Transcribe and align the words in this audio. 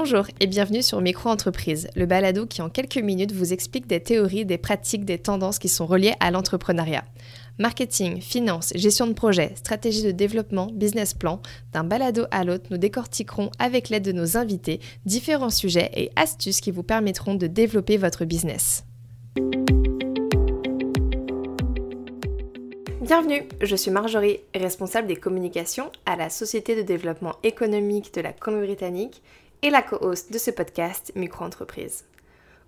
Bonjour 0.00 0.26
et 0.38 0.46
bienvenue 0.46 0.80
sur 0.80 1.00
Micro-entreprise, 1.00 1.88
le 1.96 2.06
balado 2.06 2.46
qui 2.46 2.62
en 2.62 2.70
quelques 2.70 2.98
minutes 2.98 3.32
vous 3.32 3.52
explique 3.52 3.88
des 3.88 3.98
théories, 3.98 4.46
des 4.46 4.56
pratiques, 4.56 5.04
des 5.04 5.18
tendances 5.18 5.58
qui 5.58 5.68
sont 5.68 5.86
reliées 5.86 6.14
à 6.20 6.30
l'entrepreneuriat. 6.30 7.02
Marketing, 7.58 8.20
finance, 8.20 8.72
gestion 8.76 9.08
de 9.08 9.12
projet, 9.12 9.50
stratégie 9.56 10.04
de 10.04 10.12
développement, 10.12 10.68
business 10.72 11.14
plan, 11.14 11.42
d'un 11.72 11.82
balado 11.82 12.26
à 12.30 12.44
l'autre, 12.44 12.66
nous 12.70 12.78
décortiquerons 12.78 13.50
avec 13.58 13.88
l'aide 13.88 14.04
de 14.04 14.12
nos 14.12 14.36
invités 14.36 14.78
différents 15.04 15.50
sujets 15.50 15.90
et 15.96 16.12
astuces 16.14 16.60
qui 16.60 16.70
vous 16.70 16.84
permettront 16.84 17.34
de 17.34 17.48
développer 17.48 17.96
votre 17.96 18.24
business. 18.24 18.84
Bienvenue, 23.00 23.48
je 23.62 23.74
suis 23.74 23.90
Marjorie, 23.90 24.38
responsable 24.54 25.08
des 25.08 25.16
communications 25.16 25.90
à 26.06 26.14
la 26.14 26.30
Société 26.30 26.76
de 26.76 26.82
développement 26.82 27.34
économique 27.42 28.14
de 28.14 28.20
la 28.20 28.32
Colombie-Britannique 28.32 29.22
et 29.62 29.70
la 29.70 29.82
co-host 29.82 30.32
de 30.32 30.38
ce 30.38 30.50
podcast 30.50 31.12
Micro-entreprise. 31.16 32.04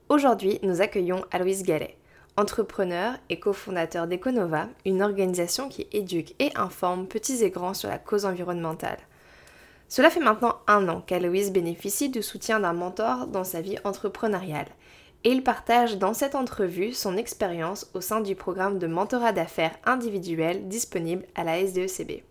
Aujourd'hui, 0.08 0.58
nous 0.62 0.80
accueillons 0.80 1.24
Aloïs 1.30 1.62
Gallet, 1.62 1.96
entrepreneur 2.36 3.14
et 3.28 3.38
cofondateur 3.38 4.08
d'Econova, 4.08 4.68
une 4.84 5.02
organisation 5.02 5.68
qui 5.68 5.86
éduque 5.92 6.34
et 6.40 6.50
informe 6.56 7.06
petits 7.06 7.44
et 7.44 7.50
grands 7.50 7.74
sur 7.74 7.88
la 7.88 7.98
cause 7.98 8.24
environnementale. 8.24 8.98
Cela 9.88 10.10
fait 10.10 10.20
maintenant 10.20 10.56
un 10.66 10.88
an 10.88 11.02
qu'Aloïs 11.06 11.52
bénéficie 11.52 12.08
du 12.08 12.22
soutien 12.22 12.60
d'un 12.60 12.72
mentor 12.72 13.28
dans 13.28 13.44
sa 13.44 13.60
vie 13.60 13.78
entrepreneuriale 13.84 14.68
et 15.22 15.30
il 15.30 15.44
partage 15.44 15.98
dans 15.98 16.14
cette 16.14 16.34
entrevue 16.34 16.92
son 16.92 17.16
expérience 17.16 17.88
au 17.94 18.00
sein 18.00 18.20
du 18.20 18.34
programme 18.34 18.78
de 18.78 18.86
mentorat 18.86 19.32
d'affaires 19.32 19.76
individuel 19.84 20.66
disponible 20.68 21.26
à 21.34 21.44
la 21.44 21.64
SDECB. 21.64 22.22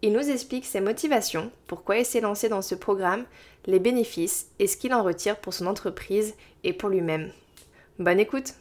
Il 0.00 0.12
nous 0.12 0.30
explique 0.30 0.64
ses 0.64 0.80
motivations, 0.80 1.50
pourquoi 1.66 1.98
il 1.98 2.04
s'est 2.04 2.20
lancé 2.20 2.48
dans 2.48 2.62
ce 2.62 2.76
programme, 2.76 3.24
les 3.66 3.80
bénéfices 3.80 4.48
et 4.60 4.68
ce 4.68 4.76
qu'il 4.76 4.94
en 4.94 5.02
retire 5.02 5.40
pour 5.40 5.52
son 5.52 5.66
entreprise 5.66 6.36
et 6.62 6.72
pour 6.72 6.88
lui-même. 6.88 7.32
Bonne 7.98 8.20
écoute 8.20 8.54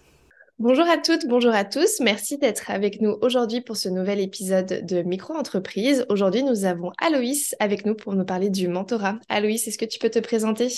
Bonjour 0.58 0.88
à 0.88 0.98
toutes, 0.98 1.28
bonjour 1.28 1.54
à 1.54 1.64
tous. 1.64 2.00
Merci 2.00 2.40
d'être 2.40 2.72
avec 2.72 3.02
nous 3.02 3.16
aujourd'hui 3.22 3.62
pour 3.62 3.78
ce 3.78 3.88
nouvel 3.88 4.20
épisode 4.20 4.84
de 4.84 5.04
Micro-entreprise. 5.04 6.08
Aujourd'hui, 6.10 6.42
nous 6.42 6.66
avons 6.66 6.92
Aloïs 6.98 7.54
avec 7.60 7.86
nous 7.86 7.94
pour 7.94 8.16
nous 8.16 8.26
parler 8.26 8.50
du 8.50 8.68
mentorat. 8.68 9.20
Aloïs, 9.30 9.68
est-ce 9.68 9.78
que 9.78 9.86
tu 9.86 10.00
peux 10.00 10.10
te 10.10 10.18
présenter? 10.18 10.70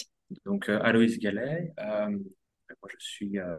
Donc, 0.46 0.68
euh, 0.68 0.82
Aloïs 0.84 1.18
Gallet, 1.20 1.72
euh, 1.80 2.10
moi 2.10 2.90
je 2.90 2.98
suis 3.00 3.40
euh, 3.40 3.56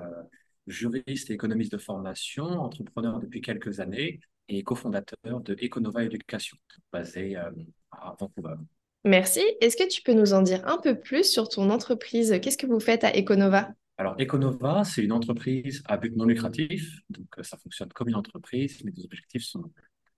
juriste 0.66 1.30
et 1.30 1.32
économiste 1.32 1.72
de 1.72 1.78
formation, 1.78 2.44
entrepreneur 2.44 3.19
depuis 3.19 3.41
quelques 3.41 3.80
années 3.80 4.20
et 4.51 4.62
cofondateur 4.62 5.41
de 5.41 5.56
Econova 5.62 6.05
Éducation, 6.05 6.56
basé 6.93 7.37
euh, 7.37 7.51
à 7.93 8.17
Vancouver. 8.19 8.56
Merci. 9.05 9.41
Est-ce 9.61 9.77
que 9.77 9.89
tu 9.89 10.03
peux 10.03 10.12
nous 10.12 10.34
en 10.34 10.43
dire 10.43 10.67
un 10.67 10.79
peu 10.79 10.98
plus 10.98 11.25
sur 11.25 11.48
ton 11.48 11.70
entreprise? 11.70 12.39
Qu'est-ce 12.43 12.59
que 12.59 12.67
vous 12.67 12.81
faites 12.81 13.05
à 13.05 13.17
Econova? 13.17 13.71
Alors, 13.97 14.17
Econova, 14.19 14.83
c'est 14.84 15.03
une 15.03 15.12
entreprise 15.12 15.83
à 15.87 15.97
but 15.97 16.17
non 16.17 16.25
lucratif. 16.25 17.01
Donc, 17.11 17.27
euh, 17.39 17.43
ça 17.43 17.56
fonctionne 17.56 17.89
comme 17.91 18.09
une 18.09 18.17
entreprise, 18.17 18.83
mais 18.84 18.93
les 18.95 19.05
objectifs 19.05 19.45
sont 19.45 19.71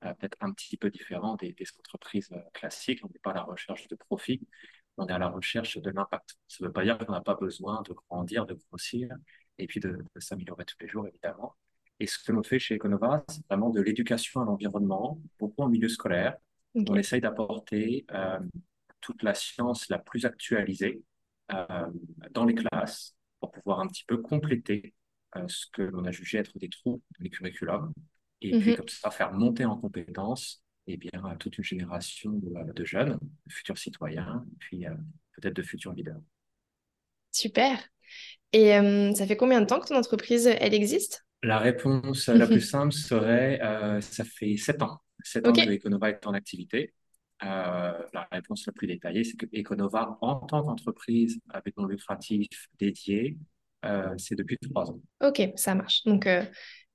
euh, 0.05 0.15
peut-être 0.15 0.37
un 0.41 0.53
petit 0.53 0.77
peu 0.77 0.91
différents 0.91 1.37
des, 1.37 1.55
entreprises 1.79 2.31
classiques. 2.55 3.01
On 3.05 3.09
n'est 3.09 3.21
pas 3.23 3.33
à 3.33 3.35
la 3.35 3.43
recherche 3.43 3.87
de 3.89 3.97
profit, 3.97 4.41
on 4.97 5.07
est 5.07 5.13
à 5.13 5.19
la 5.19 5.29
recherche 5.29 5.79
de 5.79 5.91
l'impact. 5.91 6.37
Ça 6.49 6.59
ne 6.61 6.69
veut 6.69 6.73
pas 6.73 6.85
dire 6.85 6.99
qu'on 6.99 7.13
n'a 7.13 7.21
pas 7.21 7.35
besoin 7.35 7.83
de 7.83 7.93
grandir, 7.93 8.47
de 8.47 8.55
grossir 8.55 9.11
et 9.59 9.67
puis 9.67 9.81
de 9.81 9.99
s'améliorer 10.17 10.65
tous 10.65 10.77
les 10.81 10.89
jours, 10.89 11.07
évidemment. 11.07 11.55
Et 12.01 12.07
ce 12.07 12.19
que 12.19 12.33
l'on 12.33 12.43
fait 12.43 12.59
chez 12.59 12.77
Econova, 12.77 13.25
c'est 13.29 13.47
vraiment 13.47 13.71
de 13.71 13.81
l'éducation 13.81 14.41
à 14.41 14.45
l'environnement, 14.45 15.21
beaucoup 15.39 15.63
en 15.63 15.69
milieu 15.69 15.89
scolaire. 15.89 16.37
On 16.75 16.97
essaye 16.97 17.21
d'apporter 17.21 18.07
euh, 18.13 18.41
toute 19.01 19.23
la 19.23 19.35
science 19.35 19.89
la 19.89 19.99
plus 19.99 20.25
actualisée 20.25 21.03
euh, 21.53 21.87
dans 22.31 22.45
les 22.45 22.55
classes 22.55 23.15
pour 23.41 23.53
pouvoir 23.53 23.81
un 23.81 23.87
petit 23.87 24.05
peu 24.05 24.17
compléter 24.17 24.95
euh, 25.37 25.45
ce 25.49 25.67
que 25.73 25.83
l'on 25.83 26.05
a 26.05 26.11
jugé 26.11 26.39
être 26.39 26.59
des 26.59 26.69
trous 26.69 27.03
dans 27.19 27.25
les 27.25 27.31
curriculums. 27.31 27.93
Et 28.41 28.59
puis, 28.59 28.71
mhm. 28.71 28.77
comme 28.77 28.89
ça, 28.89 29.11
faire 29.11 29.33
monter 29.33 29.65
en 29.65 29.77
compétences 29.77 30.63
eh 30.89 30.97
bien, 30.97 31.37
toute 31.39 31.59
une 31.59 31.65
génération 31.65 32.33
de, 32.33 32.73
de 32.73 32.85
jeunes, 32.85 33.19
de 33.47 33.53
futurs 33.53 33.79
citoyens, 33.79 34.45
et 34.51 34.57
puis 34.59 34.85
peut-être 35.37 35.55
de 35.55 35.63
futurs 35.63 35.93
leaders. 35.93 36.21
Super. 37.31 37.79
Et 38.53 38.73
ça 39.15 39.25
fait 39.25 39.37
combien 39.37 39.61
de 39.61 39.67
temps 39.67 39.79
que 39.79 39.87
ton 39.87 39.97
entreprise, 39.97 40.49
elle 40.49 40.75
existe? 40.75 41.22
La 41.43 41.59
réponse 41.59 42.29
la 42.29 42.47
plus 42.47 42.61
simple 42.61 42.93
serait, 42.93 43.61
euh, 43.63 44.01
ça 44.01 44.25
fait 44.25 44.57
sept 44.57 44.83
ans. 44.83 44.99
Sept 45.25 45.47
ans 45.47 45.53
que 45.53 45.71
Econova 45.71 46.11
est 46.11 46.27
en 46.27 46.35
activité. 46.35 46.95
Euh, 47.45 47.93
la 48.13 48.29
réponse 48.31 48.67
la 48.67 48.73
plus 48.73 48.87
détaillée, 48.87 49.25
c'est 49.25 49.37
que 49.37 49.47
Econova, 49.53 50.19
en 50.21 50.37
tant 50.37 50.63
qu'entreprise 50.63 51.41
avec 51.51 51.77
non 51.77 51.87
lucratif 51.87 52.69
dédié, 52.79 53.37
euh, 53.85 54.15
c'est 54.17 54.37
depuis 54.37 54.57
trois 54.59 54.91
ans. 54.91 55.01
Ok, 55.21 55.51
ça 55.57 55.75
marche. 55.75 56.05
Donc, 56.05 56.29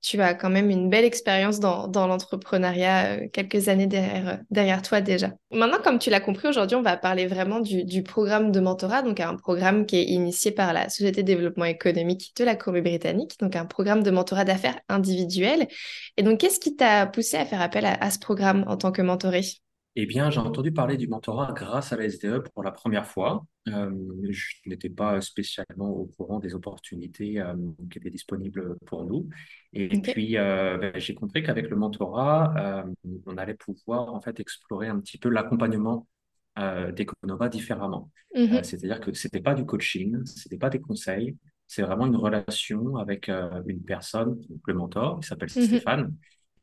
tu 0.02 0.22
as 0.22 0.34
quand 0.34 0.50
même 0.50 0.70
une 0.70 0.90
belle 0.90 1.06
expérience 1.06 1.60
dans, 1.60 1.88
l'entrepreneuriat, 2.08 3.06
euh, 3.06 3.28
quelques 3.32 3.68
années 3.68 3.88
derrière, 3.88 4.30
euh, 4.30 4.36
derrière 4.50 4.82
toi 4.82 5.02
déjà. 5.02 5.32
Maintenant, 5.52 5.80
comme 5.84 6.00
tu 6.00 6.10
l'as 6.10 6.20
compris, 6.20 6.48
aujourd'hui, 6.48 6.76
on 6.76 6.82
va 6.82 6.98
parler 6.98 7.28
vraiment 7.28 7.60
du, 7.60 8.04
programme 8.04 8.52
de 8.52 8.60
mentorat, 8.60 9.02
donc 9.02 9.20
un 9.20 9.36
programme 9.36 9.86
qui 9.86 9.98
est 9.98 10.06
initié 10.06 10.52
par 10.52 10.74
la 10.74 10.90
Société 10.90 11.24
de 11.24 11.28
développement 11.28 11.66
économique 11.66 12.34
de 12.38 12.44
la 12.44 12.56
Colombie-Britannique, 12.56 13.40
donc 13.40 13.56
un 13.56 13.66
programme 13.66 14.04
de 14.04 14.12
mentorat 14.12 14.46
d'affaires 14.46 14.80
individuel. 14.88 15.68
Et 16.18 16.24
donc, 16.24 16.40
qu'est-ce 16.40 16.60
qui 16.60 16.76
t'a 16.76 17.06
poussé 17.08 17.38
à 17.38 17.46
faire 17.46 17.62
appel 17.62 17.86
à 17.86 18.12
ce 18.12 18.20
programme 18.20 18.64
en 18.68 18.78
tant 18.78 18.92
que 18.92 19.02
mentoré? 19.02 19.42
Eh 20.00 20.06
bien, 20.06 20.30
j'ai 20.30 20.40
entendu 20.40 20.72
parler 20.72 20.96
du 20.96 21.08
mentorat 21.08 21.54
grâce 21.54 21.92
à 21.92 21.98
la 21.98 22.08
SDE 22.08 22.44
pour 22.54 22.62
la 22.62 22.70
première 22.70 23.08
fois. 23.08 23.48
Euh, 23.68 23.92
je 24.30 24.46
n'étais 24.68 24.92
pas 24.92 25.20
spécialement 25.22 25.90
au 25.90 26.06
courant 26.06 26.38
des 26.40 26.54
opportunités 26.54 27.40
euh, 27.40 27.56
qui 27.90 27.98
étaient 27.98 28.12
disponibles 28.12 28.78
pour 28.86 29.06
nous. 29.06 29.28
Et 29.74 29.88
puis, 30.00 30.38
euh, 30.38 30.78
ben, 30.78 30.92
j'ai 30.98 31.16
compris 31.16 31.42
qu'avec 31.42 31.68
le 31.72 31.78
mentorat, 31.78 32.86
on 33.26 33.38
allait 33.38 33.56
pouvoir 33.56 34.14
en 34.14 34.22
fait 34.22 34.40
explorer 34.40 34.88
un 34.88 35.00
petit 35.00 35.18
peu 35.18 35.30
l'accompagnement 35.30 36.08
d'Econova 36.56 37.50
différemment. 37.50 38.12
Mhm. 38.36 38.64
C'est-à-dire 38.64 39.00
que 39.00 39.12
ce 39.14 39.26
n'était 39.26 39.42
pas 39.42 39.56
du 39.56 39.66
coaching, 39.66 40.24
ce 40.26 40.48
n'était 40.48 40.60
pas 40.60 40.70
des 40.70 40.80
conseils, 40.80 41.36
c'est 41.66 41.82
vraiment 41.82 42.06
une 42.06 42.16
relation 42.16 42.98
avec 42.98 43.30
une 43.30 43.84
personne, 43.84 44.40
le 44.68 44.74
mentor, 44.76 45.22
qui 45.22 45.28
s'appelle 45.28 45.50
mhm. 45.56 45.64
Stéphane, 45.64 46.14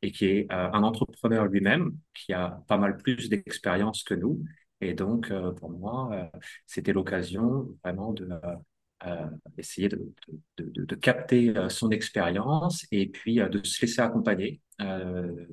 et 0.05 0.13
qui 0.13 0.27
est 0.27 0.53
euh, 0.53 0.71
un 0.73 0.83
entrepreneur 0.83 1.47
lui-même, 1.47 1.97
qui 2.13 2.35
a 2.35 2.63
pas 2.69 2.77
mal 2.77 2.99
plus 2.99 3.31
d'expérience 3.31 4.05
que 4.05 4.13
nous. 4.13 4.45
Et 4.83 4.93
donc, 4.93 5.31
euh, 5.31 5.51
pour 5.53 5.71
moi, 5.71 6.11
euh, 6.13 6.39
c'était 6.67 6.93
l'occasion 6.93 7.75
vraiment 7.83 8.13
de 8.13 8.29
essayer 9.59 9.91
de, 9.91 10.01
de, 10.57 10.85
de, 10.87 10.95
capter 10.95 11.53
son 11.69 11.91
expérience 11.91 12.87
et 12.91 13.07
puis 13.07 13.35
de 13.37 13.63
se 13.63 13.83
laisser 13.83 14.01
accompagner, 14.01 14.63
de, 14.79 15.47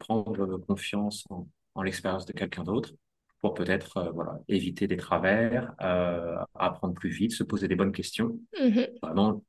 prendre 0.00 0.56
confiance 0.56 1.24
en, 1.30 1.48
en 1.76 1.82
l'expérience 1.82 2.26
de 2.26 2.32
quelqu'un 2.32 2.64
d'autre 2.64 2.92
pour 3.40 3.54
peut-être 3.54 4.10
voilà, 4.14 4.40
éviter 4.48 4.88
des 4.88 4.96
travers, 4.96 5.72
apprendre 6.56 6.94
plus 6.94 7.10
vite, 7.10 7.30
se 7.30 7.44
poser 7.44 7.68
des 7.68 7.76
bonnes 7.76 7.92
questions. 7.92 8.40
Mm-hmm. 8.58 8.98
Vraiment, 9.00 9.44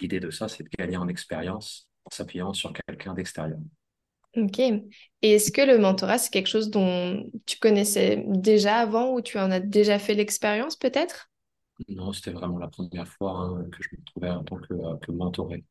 l'idée 0.00 0.20
de 0.20 0.30
ça, 0.30 0.46
c'est 0.46 0.62
de 0.62 0.68
gagner 0.78 0.96
en 0.96 1.08
expérience 1.08 1.88
en 2.04 2.10
s'appuyant 2.10 2.52
sur 2.54 2.72
quelqu'un 2.72 3.14
d'extérieur. 3.14 3.58
Ok. 4.36 4.58
Et 4.58 4.82
est-ce 5.22 5.52
que 5.52 5.60
le 5.62 5.78
mentorat, 5.78 6.18
c'est 6.18 6.30
quelque 6.30 6.48
chose 6.48 6.70
dont 6.70 7.30
tu 7.46 7.58
connaissais 7.58 8.24
déjà 8.26 8.78
avant 8.78 9.12
ou 9.14 9.20
tu 9.20 9.38
en 9.38 9.50
as 9.52 9.60
déjà 9.60 9.98
fait 10.00 10.14
l'expérience 10.14 10.76
peut-être? 10.76 11.30
Non, 11.88 12.12
c'était 12.12 12.32
vraiment 12.32 12.58
la 12.58 12.66
première 12.68 13.06
fois 13.08 13.38
hein, 13.38 13.64
que 13.70 13.80
je 13.82 13.88
me 13.96 14.02
trouvais 14.04 14.30
en 14.30 14.42
tant 14.44 14.56
que, 14.56 14.74
euh, 14.74 14.96
que 14.98 15.12
mentoré. 15.12 15.64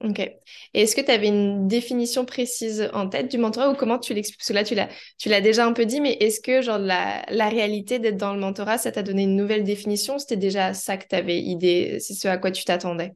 Ok. 0.00 0.18
Et 0.20 0.40
est-ce 0.74 0.96
que 0.96 1.00
tu 1.02 1.10
avais 1.10 1.28
une 1.28 1.68
définition 1.68 2.24
précise 2.24 2.88
en 2.94 3.08
tête 3.08 3.30
du 3.30 3.36
mentorat 3.38 3.70
ou 3.70 3.74
comment 3.76 3.98
tu 3.98 4.14
l'expliques? 4.14 4.38
Parce 4.38 4.48
que 4.48 4.54
là, 4.54 4.64
tu 4.64 4.74
l'as, 4.74 4.88
tu 5.18 5.28
l'as 5.28 5.40
déjà 5.42 5.66
un 5.66 5.72
peu 5.74 5.84
dit, 5.86 6.00
mais 6.00 6.14
est-ce 6.14 6.40
que 6.40 6.62
genre 6.62 6.78
la, 6.78 7.22
la 7.28 7.48
réalité 7.48 7.98
d'être 7.98 8.16
dans 8.16 8.32
le 8.34 8.40
mentorat, 8.40 8.78
ça 8.78 8.90
t'a 8.90 9.02
donné 9.02 9.24
une 9.24 9.36
nouvelle 9.36 9.64
définition 9.64 10.18
C'était 10.18 10.36
déjà 10.38 10.72
ça 10.74 10.96
que 10.96 11.06
tu 11.06 11.14
avais 11.14 11.38
idée 11.40 11.98
C'est 12.00 12.14
ce 12.14 12.26
à 12.26 12.38
quoi 12.38 12.50
tu 12.50 12.64
t'attendais? 12.64 13.12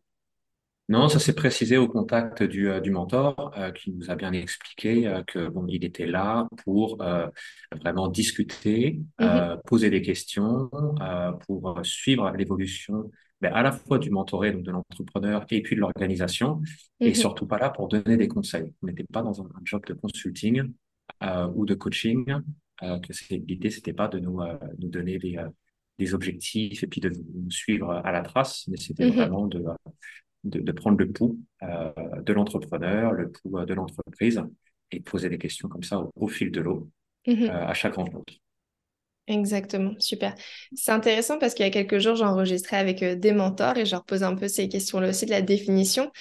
Non, 0.88 1.08
ça 1.08 1.18
s'est 1.18 1.34
précisé 1.34 1.76
au 1.78 1.88
contact 1.88 2.44
du, 2.44 2.70
euh, 2.70 2.80
du 2.80 2.92
mentor 2.92 3.52
euh, 3.58 3.72
qui 3.72 3.90
nous 3.90 4.08
a 4.08 4.14
bien 4.14 4.32
expliqué 4.32 5.08
euh, 5.08 5.24
que 5.24 5.48
bon, 5.48 5.66
il 5.68 5.84
était 5.84 6.06
là 6.06 6.46
pour 6.64 7.02
vraiment 7.72 8.06
discuter, 8.08 9.00
mm-hmm. 9.18 9.62
poser 9.64 9.90
des 9.90 10.02
questions, 10.02 10.70
pour 11.46 11.80
suivre 11.82 12.30
l'évolution 12.36 13.10
ben, 13.40 13.52
à 13.52 13.62
la 13.62 13.72
fois 13.72 13.98
du 13.98 14.10
mentoré, 14.10 14.52
donc 14.52 14.62
de 14.62 14.70
l'entrepreneur, 14.70 15.44
et 15.50 15.60
puis 15.60 15.74
de 15.74 15.80
l'organisation, 15.80 16.62
et 17.00 17.10
mm-hmm. 17.10 17.14
surtout 17.14 17.46
pas 17.46 17.58
là 17.58 17.70
pour 17.70 17.88
donner 17.88 18.16
des 18.16 18.28
conseils. 18.28 18.72
On 18.82 18.86
n'était 18.86 19.04
pas 19.12 19.22
dans 19.22 19.42
un, 19.42 19.48
job 19.64 19.84
de 19.86 19.94
consulting 19.94 20.72
ou 21.54 21.66
de 21.66 21.74
coaching. 21.74 22.24
que 22.80 23.34
l'idée, 23.34 23.70
c'était 23.70 23.92
pas 23.92 24.08
de 24.08 24.20
nous, 24.20 24.40
nous 24.78 24.88
donner 24.88 25.18
des, 25.18 25.36
des 25.98 26.14
objectifs 26.14 26.84
et 26.84 26.86
puis 26.86 27.00
de 27.00 27.10
nous 27.10 27.50
suivre 27.50 27.90
à 27.90 28.12
la 28.12 28.22
trace, 28.22 28.66
mais 28.68 28.76
c'était 28.76 29.06
mm-hmm. 29.06 29.14
vraiment 29.14 29.46
de 29.48 29.64
de, 30.48 30.72
prendre 30.72 30.98
le 30.98 31.10
pouls 31.10 31.38
euh, 31.62 31.92
de 32.22 32.32
l'entrepreneur, 32.32 33.12
le 33.12 33.30
pouls 33.30 33.58
euh, 33.58 33.64
de 33.64 33.74
l'entreprise 33.74 34.42
et 34.90 35.00
poser 35.00 35.28
des 35.28 35.38
questions 35.38 35.68
comme 35.68 35.82
ça 35.82 36.02
au, 36.14 36.28
fil 36.28 36.50
de 36.50 36.60
l'eau 36.60 36.88
mhm. 37.26 37.44
euh, 37.44 37.66
à 37.66 37.74
chaque 37.74 37.94
rencontre. 37.94 38.34
Exactement, 39.28 39.94
super. 39.98 40.34
C'est 40.72 40.92
intéressant 40.92 41.38
parce 41.38 41.54
qu'il 41.54 41.64
y 41.64 41.68
a 41.68 41.72
quelques 41.72 41.98
jours, 41.98 42.14
j'ai 42.14 42.24
enregistré 42.24 42.76
avec 42.76 43.02
euh, 43.02 43.16
des 43.16 43.32
mentors 43.32 43.76
et 43.76 43.84
je 43.84 43.90
leur 43.90 44.04
posais 44.04 44.24
un 44.24 44.36
peu 44.36 44.46
ces 44.46 44.68
questions-là 44.68 45.08
aussi 45.08 45.26
de 45.26 45.32
la 45.32 45.42
définition. 45.42 46.12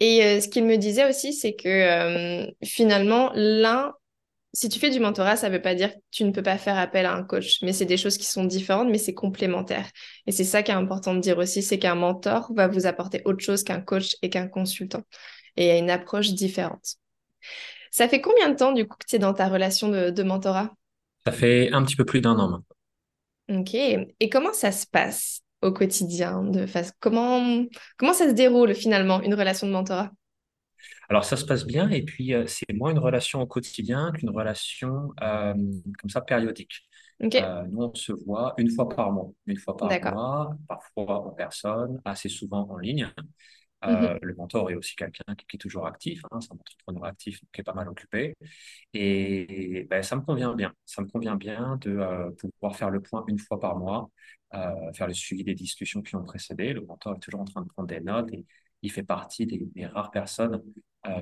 Et 0.00 0.22
euh, 0.22 0.40
ce 0.40 0.48
qu'ils 0.48 0.66
me 0.66 0.76
disaient 0.76 1.08
aussi, 1.08 1.32
c'est 1.32 1.54
que 1.54 1.68
euh, 1.68 2.46
finalement, 2.62 3.32
l'un, 3.34 3.94
si 4.54 4.68
tu 4.68 4.78
fais 4.78 4.90
du 4.90 5.00
mentorat, 5.00 5.36
ça 5.36 5.48
ne 5.48 5.54
veut 5.54 5.62
pas 5.62 5.74
dire 5.74 5.94
que 5.94 6.00
tu 6.10 6.24
ne 6.24 6.30
peux 6.30 6.42
pas 6.42 6.58
faire 6.58 6.78
appel 6.78 7.06
à 7.06 7.14
un 7.14 7.22
coach, 7.22 7.58
mais 7.62 7.72
c'est 7.72 7.86
des 7.86 7.96
choses 7.96 8.18
qui 8.18 8.26
sont 8.26 8.44
différentes, 8.44 8.88
mais 8.88 8.98
c'est 8.98 9.14
complémentaire. 9.14 9.88
Et 10.26 10.32
c'est 10.32 10.44
ça 10.44 10.62
qui 10.62 10.70
est 10.70 10.74
important 10.74 11.14
de 11.14 11.20
dire 11.20 11.38
aussi, 11.38 11.62
c'est 11.62 11.78
qu'un 11.78 11.94
mentor 11.94 12.52
va 12.54 12.68
vous 12.68 12.86
apporter 12.86 13.22
autre 13.24 13.42
chose 13.42 13.64
qu'un 13.64 13.80
coach 13.80 14.16
et 14.20 14.28
qu'un 14.28 14.48
consultant. 14.48 15.02
Et 15.56 15.70
a 15.70 15.78
une 15.78 15.90
approche 15.90 16.32
différente. 16.32 16.96
Ça 17.90 18.08
fait 18.08 18.20
combien 18.20 18.50
de 18.50 18.56
temps, 18.56 18.72
du 18.72 18.86
coup, 18.86 18.96
que 18.98 19.06
tu 19.06 19.16
es 19.16 19.18
dans 19.18 19.34
ta 19.34 19.48
relation 19.48 19.88
de 19.88 20.22
mentorat? 20.22 20.70
Ça 21.24 21.32
fait 21.32 21.70
un 21.72 21.82
petit 21.84 21.96
peu 21.96 22.04
plus 22.04 22.20
d'un 22.20 22.38
an 22.38 22.48
maintenant. 22.48 23.60
Ok. 23.60 23.74
Et 23.74 24.28
comment 24.30 24.52
ça 24.52 24.72
se 24.72 24.86
passe 24.86 25.40
au 25.60 25.72
quotidien 25.72 26.42
de 26.42 26.66
face... 26.66 26.92
comment, 27.00 27.64
comment 27.96 28.12
ça 28.12 28.28
se 28.28 28.34
déroule 28.34 28.74
finalement, 28.74 29.22
une 29.22 29.34
relation 29.34 29.66
de 29.66 29.72
mentorat? 29.72 30.10
Alors 31.08 31.24
ça 31.24 31.36
se 31.36 31.44
passe 31.44 31.66
bien 31.66 31.88
et 31.90 32.02
puis 32.02 32.34
euh, 32.34 32.46
c'est 32.46 32.72
moins 32.72 32.90
une 32.90 32.98
relation 32.98 33.40
au 33.42 33.46
quotidien 33.46 34.12
qu'une 34.12 34.30
relation 34.30 35.12
euh, 35.22 35.54
comme 35.98 36.10
ça 36.10 36.20
périodique. 36.20 36.82
Euh, 37.22 37.62
nous 37.70 37.82
on 37.82 37.94
se 37.94 38.12
voit 38.26 38.54
une 38.58 38.70
fois 38.70 38.88
par 38.88 39.12
mois, 39.12 39.30
une 39.46 39.56
fois 39.56 39.76
par 39.76 39.88
mois, 40.12 40.56
parfois 40.66 41.26
en 41.26 41.30
personne, 41.30 42.00
assez 42.04 42.28
souvent 42.28 42.68
en 42.68 42.78
ligne. 42.78 43.12
Euh, 43.84 44.14
mhm. 44.14 44.18
Le 44.22 44.34
mentor 44.34 44.70
est 44.70 44.74
aussi 44.74 44.94
quelqu'un 44.94 45.34
qui, 45.34 45.56
est 45.56 45.58
toujours 45.58 45.86
actif, 45.86 46.22
hein, 46.30 46.40
c'est 46.40 46.52
un 46.52 46.56
entrepreneur 46.56 47.04
actif 47.04 47.40
qui 47.52 47.60
est 47.60 47.64
pas 47.64 47.74
mal 47.74 47.88
occupé. 47.88 48.34
Et 48.94 49.86
ben, 49.90 50.02
ça 50.02 50.16
me 50.16 50.22
convient 50.22 50.54
bien. 50.54 50.72
Ça 50.84 51.02
me 51.02 51.08
convient 51.08 51.36
bien 51.36 51.76
de 51.80 51.90
euh, 51.90 52.30
pouvoir 52.32 52.76
faire 52.76 52.90
le 52.90 53.00
point 53.00 53.24
une 53.28 53.38
fois 53.38 53.58
par 53.58 53.76
mois, 53.76 54.10
euh, 54.54 54.92
faire 54.92 55.08
le 55.08 55.14
suivi 55.14 55.44
des 55.44 55.54
discussions 55.54 56.02
qui 56.02 56.14
ont 56.16 56.24
précédé. 56.24 56.72
Le 56.72 56.82
mentor 56.82 57.16
est 57.16 57.20
toujours 57.20 57.40
en 57.40 57.44
train 57.44 57.62
de 57.62 57.68
prendre 57.68 57.88
des 57.88 58.00
notes 58.00 58.32
et 58.32 58.46
il 58.82 58.92
fait 58.92 59.02
partie 59.02 59.46
des, 59.46 59.86
rares 59.86 60.10
personnes 60.10 60.62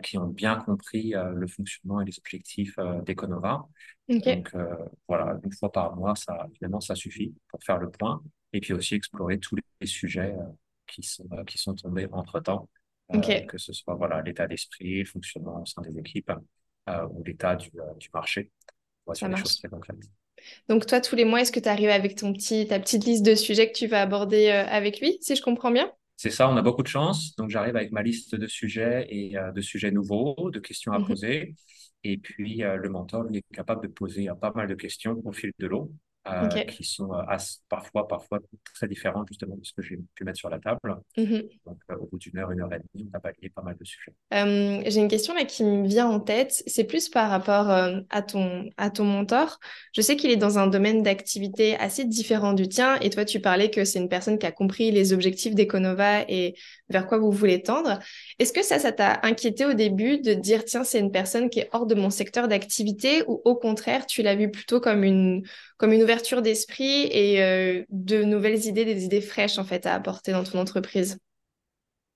qui 0.02 0.18
ont 0.18 0.26
bien 0.26 0.56
compris 0.56 1.14
le 1.14 1.46
fonctionnement 1.46 2.00
et 2.00 2.04
les 2.04 2.18
objectifs 2.18 2.76
d'Econova. 3.04 3.66
Donc 4.08 4.54
voilà, 5.08 5.38
une 5.42 5.52
fois 5.52 5.72
par 5.72 5.96
mois, 5.96 6.14
ça, 6.14 6.46
évidemment, 6.50 6.80
ça 6.80 6.94
suffit 6.94 7.34
pour 7.48 7.62
faire 7.62 7.78
le 7.78 7.90
point 7.90 8.22
et 8.52 8.60
puis 8.60 8.72
aussi 8.72 8.94
explorer 8.94 9.38
tous 9.38 9.56
les 9.56 9.86
sujets 9.86 10.34
qui 10.90 11.02
sont, 11.02 11.26
euh, 11.32 11.44
qui 11.44 11.58
sont 11.58 11.74
tombés 11.74 12.06
entre-temps, 12.12 12.68
euh, 13.14 13.20
que 13.20 13.58
ce 13.58 13.72
soit 13.72 13.94
voilà, 13.94 14.22
l'état 14.22 14.46
d'esprit, 14.46 15.00
le 15.00 15.04
fonctionnement 15.04 15.62
au 15.62 15.66
sein 15.66 15.82
des 15.82 15.98
équipes 15.98 16.32
euh, 16.88 17.06
ou 17.10 17.22
l'état 17.24 17.56
du, 17.56 17.70
du, 17.98 18.08
marché. 18.12 18.50
Ça 19.14 19.28
des 19.28 19.36
choses 19.36 19.58
très 19.58 19.68
concrètes. 19.68 19.96
Donc 20.68 20.86
toi, 20.86 21.00
tous 21.00 21.16
les 21.16 21.24
mois, 21.24 21.40
est-ce 21.40 21.52
que 21.52 21.60
tu 21.60 21.68
arrives 21.68 21.90
avec 21.90 22.16
ton 22.16 22.32
petit, 22.32 22.66
ta 22.68 22.78
petite 22.78 23.04
liste 23.04 23.24
de 23.24 23.34
sujets 23.34 23.70
que 23.70 23.76
tu 23.76 23.86
vas 23.86 24.02
aborder 24.02 24.50
avec 24.50 25.00
lui, 25.00 25.18
si 25.20 25.34
je 25.34 25.42
comprends 25.42 25.70
bien? 25.70 25.92
C'est 26.22 26.28
ça, 26.30 26.50
on 26.50 26.56
a 26.58 26.60
beaucoup 26.62 26.82
de 26.82 26.86
chance. 26.86 27.34
Donc 27.36 27.48
j'arrive 27.48 27.76
avec 27.76 27.92
ma 27.92 28.02
liste 28.02 28.34
de 28.34 28.46
sujets 28.46 29.06
et 29.08 29.36
de 29.54 29.60
sujets 29.62 29.90
nouveaux, 29.90 30.50
de 30.50 30.58
questions 30.58 30.92
à 30.92 30.98
mmh 30.98 31.06
poser. 31.06 31.54
Et 32.04 32.18
puis 32.18 32.58
le 32.58 32.88
mentor, 32.90 33.22
lui, 33.22 33.38
est 33.38 33.54
capable 33.54 33.88
de 33.88 33.88
poser 33.90 34.28
pas 34.38 34.52
mal 34.54 34.68
de 34.68 34.74
questions 34.74 35.22
au 35.24 35.32
fil 35.32 35.50
de 35.58 35.66
l'eau. 35.66 35.90
Euh, 36.32 36.48
qui 36.64 36.84
sont 36.84 37.12
euh, 37.12 37.36
parfois, 37.68 38.06
parfois 38.06 38.40
très 38.74 38.88
différentes 38.88 39.28
justement 39.28 39.56
de 39.56 39.64
ce 39.64 39.72
que 39.72 39.82
j'ai 39.82 39.98
pu 40.14 40.24
mettre 40.24 40.38
sur 40.38 40.50
la 40.50 40.58
table. 40.58 40.96
Mhm. 41.16 41.42
Donc, 41.66 41.78
euh, 41.90 41.96
au 41.96 42.06
bout 42.06 42.18
d'une 42.18 42.38
heure, 42.38 42.50
une 42.50 42.60
heure 42.60 42.72
et 42.72 42.80
demie, 42.94 43.08
on 43.12 43.16
a 43.16 43.20
balayé 43.20 43.50
pas 43.54 43.62
mal 43.62 43.76
de 43.78 43.84
sujets. 43.84 44.12
j'ai 44.90 45.00
une 45.00 45.08
question 45.08 45.34
là 45.34 45.44
qui 45.44 45.64
me 45.64 45.86
vient 45.86 46.08
en 46.08 46.20
tête. 46.20 46.62
C'est 46.66 46.84
plus 46.84 47.08
par 47.08 47.30
rapport 47.30 47.70
à, 47.70 48.22
ton, 48.22 48.70
à 48.76 48.90
ton 48.90 49.04
mentor. 49.04 49.58
Je 49.92 50.00
sais 50.00 50.16
qu'il 50.16 50.30
est 50.30 50.36
dans 50.36 50.58
un 50.58 50.66
domaine 50.66 51.02
d'activité 51.02 51.76
assez 51.76 52.04
différent 52.04 52.52
du 52.52 52.68
tien. 52.68 52.96
Et 53.00 53.10
toi, 53.10 53.24
tu 53.24 53.40
parlais 53.40 53.70
que 53.70 53.84
c'est 53.84 53.98
une 53.98 54.08
personne 54.08 54.38
qui 54.38 54.46
a 54.46 54.52
compris 54.52 54.90
les 54.90 55.12
objectifs 55.12 55.54
d'Econova 55.54 56.22
et 56.28 56.54
vers 56.88 57.06
quoi 57.06 57.18
vous 57.18 57.30
voulez 57.30 57.62
tendre. 57.62 57.98
Est-ce 58.38 58.52
que 58.52 58.62
ça, 58.62 58.78
ça 58.78 58.92
t'a 58.92 59.20
inquiété 59.22 59.64
au 59.64 59.72
début 59.72 60.18
de 60.18 60.34
dire, 60.34 60.64
tiens, 60.64 60.84
c'est 60.84 60.98
une 60.98 61.12
personne 61.12 61.50
qui 61.50 61.60
est 61.60 61.68
hors 61.72 61.86
de 61.86 61.94
mon 61.94 62.10
secteur 62.10 62.48
d'activité 62.48 63.22
ou 63.26 63.40
au 63.44 63.54
contraire, 63.54 64.06
tu 64.06 64.22
l'as 64.22 64.34
vu 64.34 64.50
plutôt 64.50 64.80
comme 64.80 65.04
une, 65.04 65.42
comme 65.80 65.92
une 65.92 66.02
ouverture 66.02 66.42
d'esprit 66.42 67.08
et 67.10 67.42
euh, 67.42 67.82
de 67.88 68.22
nouvelles 68.22 68.66
idées, 68.66 68.84
des 68.84 69.04
idées 69.04 69.22
fraîches 69.22 69.56
en 69.56 69.64
fait 69.64 69.86
à 69.86 69.94
apporter 69.94 70.32
dans 70.32 70.44
ton 70.44 70.58
entreprise 70.58 71.18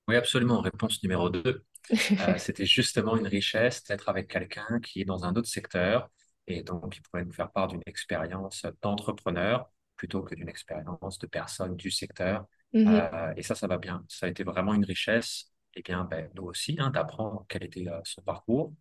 Oui, 0.07 0.17
absolument. 0.17 0.61
Réponse 0.61 1.03
numéro 1.03 1.31
2. 1.31 1.43
Euh, 1.43 1.55
c'était 2.37 2.67
justement 2.67 3.17
une 3.17 3.27
richesse 3.27 3.83
d'être 3.85 4.11
avec 4.11 4.29
quelqu'un 4.29 4.81
qui 4.81 5.01
est 5.01 5.07
dans 5.07 5.25
un 5.25 5.35
autre 5.35 5.49
secteur 5.49 6.11
et 6.47 6.63
donc 6.63 6.99
il 6.99 7.01
pourrait 7.01 7.25
nous 7.25 7.33
faire 7.33 7.51
part 7.51 7.69
d'une 7.69 7.81
expérience 7.87 8.67
d'entrepreneur 8.83 9.71
plutôt 9.97 10.21
que 10.21 10.35
d'une 10.35 10.51
expérience 10.51 11.19
de 11.19 11.27
personne 11.27 11.75
du 11.75 11.91
secteur 11.91 12.45
Mmh 12.75 12.89
euh, 12.89 13.33
et 13.37 13.43
ça, 13.45 13.55
ça 13.55 13.69
va 13.69 13.79
bien. 13.79 14.05
Ça 14.09 14.27
a 14.27 14.29
été 14.29 14.43
vraiment 14.43 14.75
une 14.75 14.85
richesse. 14.85 15.53
Et 15.75 15.83
bien, 15.83 16.05
ben, 16.05 16.29
nous 16.35 16.43
aussi, 16.43 16.77
hein, 16.81 16.91
d'apprendre 16.91 17.47
quel 17.49 17.63
était 17.63 17.87
euh, 17.87 18.01
son 18.03 18.21
parcours, 18.23 18.75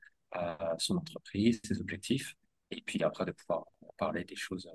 son 0.80 0.98
entreprise, 0.98 1.62
ses 1.64 1.80
objectifs. 1.80 2.36
Et 2.78 2.82
puis 2.82 3.04
après, 3.04 3.26
de 3.26 3.32
pouvoir 3.32 3.66
parler 3.98 4.24
des 4.24 4.36
choses 4.36 4.68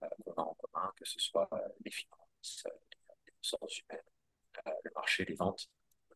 qu'on 0.00 0.32
a 0.32 0.40
en 0.42 0.54
commun, 0.54 0.90
que 0.96 1.04
ce 1.04 1.18
soit 1.18 1.48
les 1.84 1.90
finances, 1.90 2.64
les 3.26 3.32
ressources 3.42 3.78
humaines, 3.80 4.02
le 4.84 4.90
marché, 4.94 5.24
les 5.24 5.34
ventes. 5.34 5.68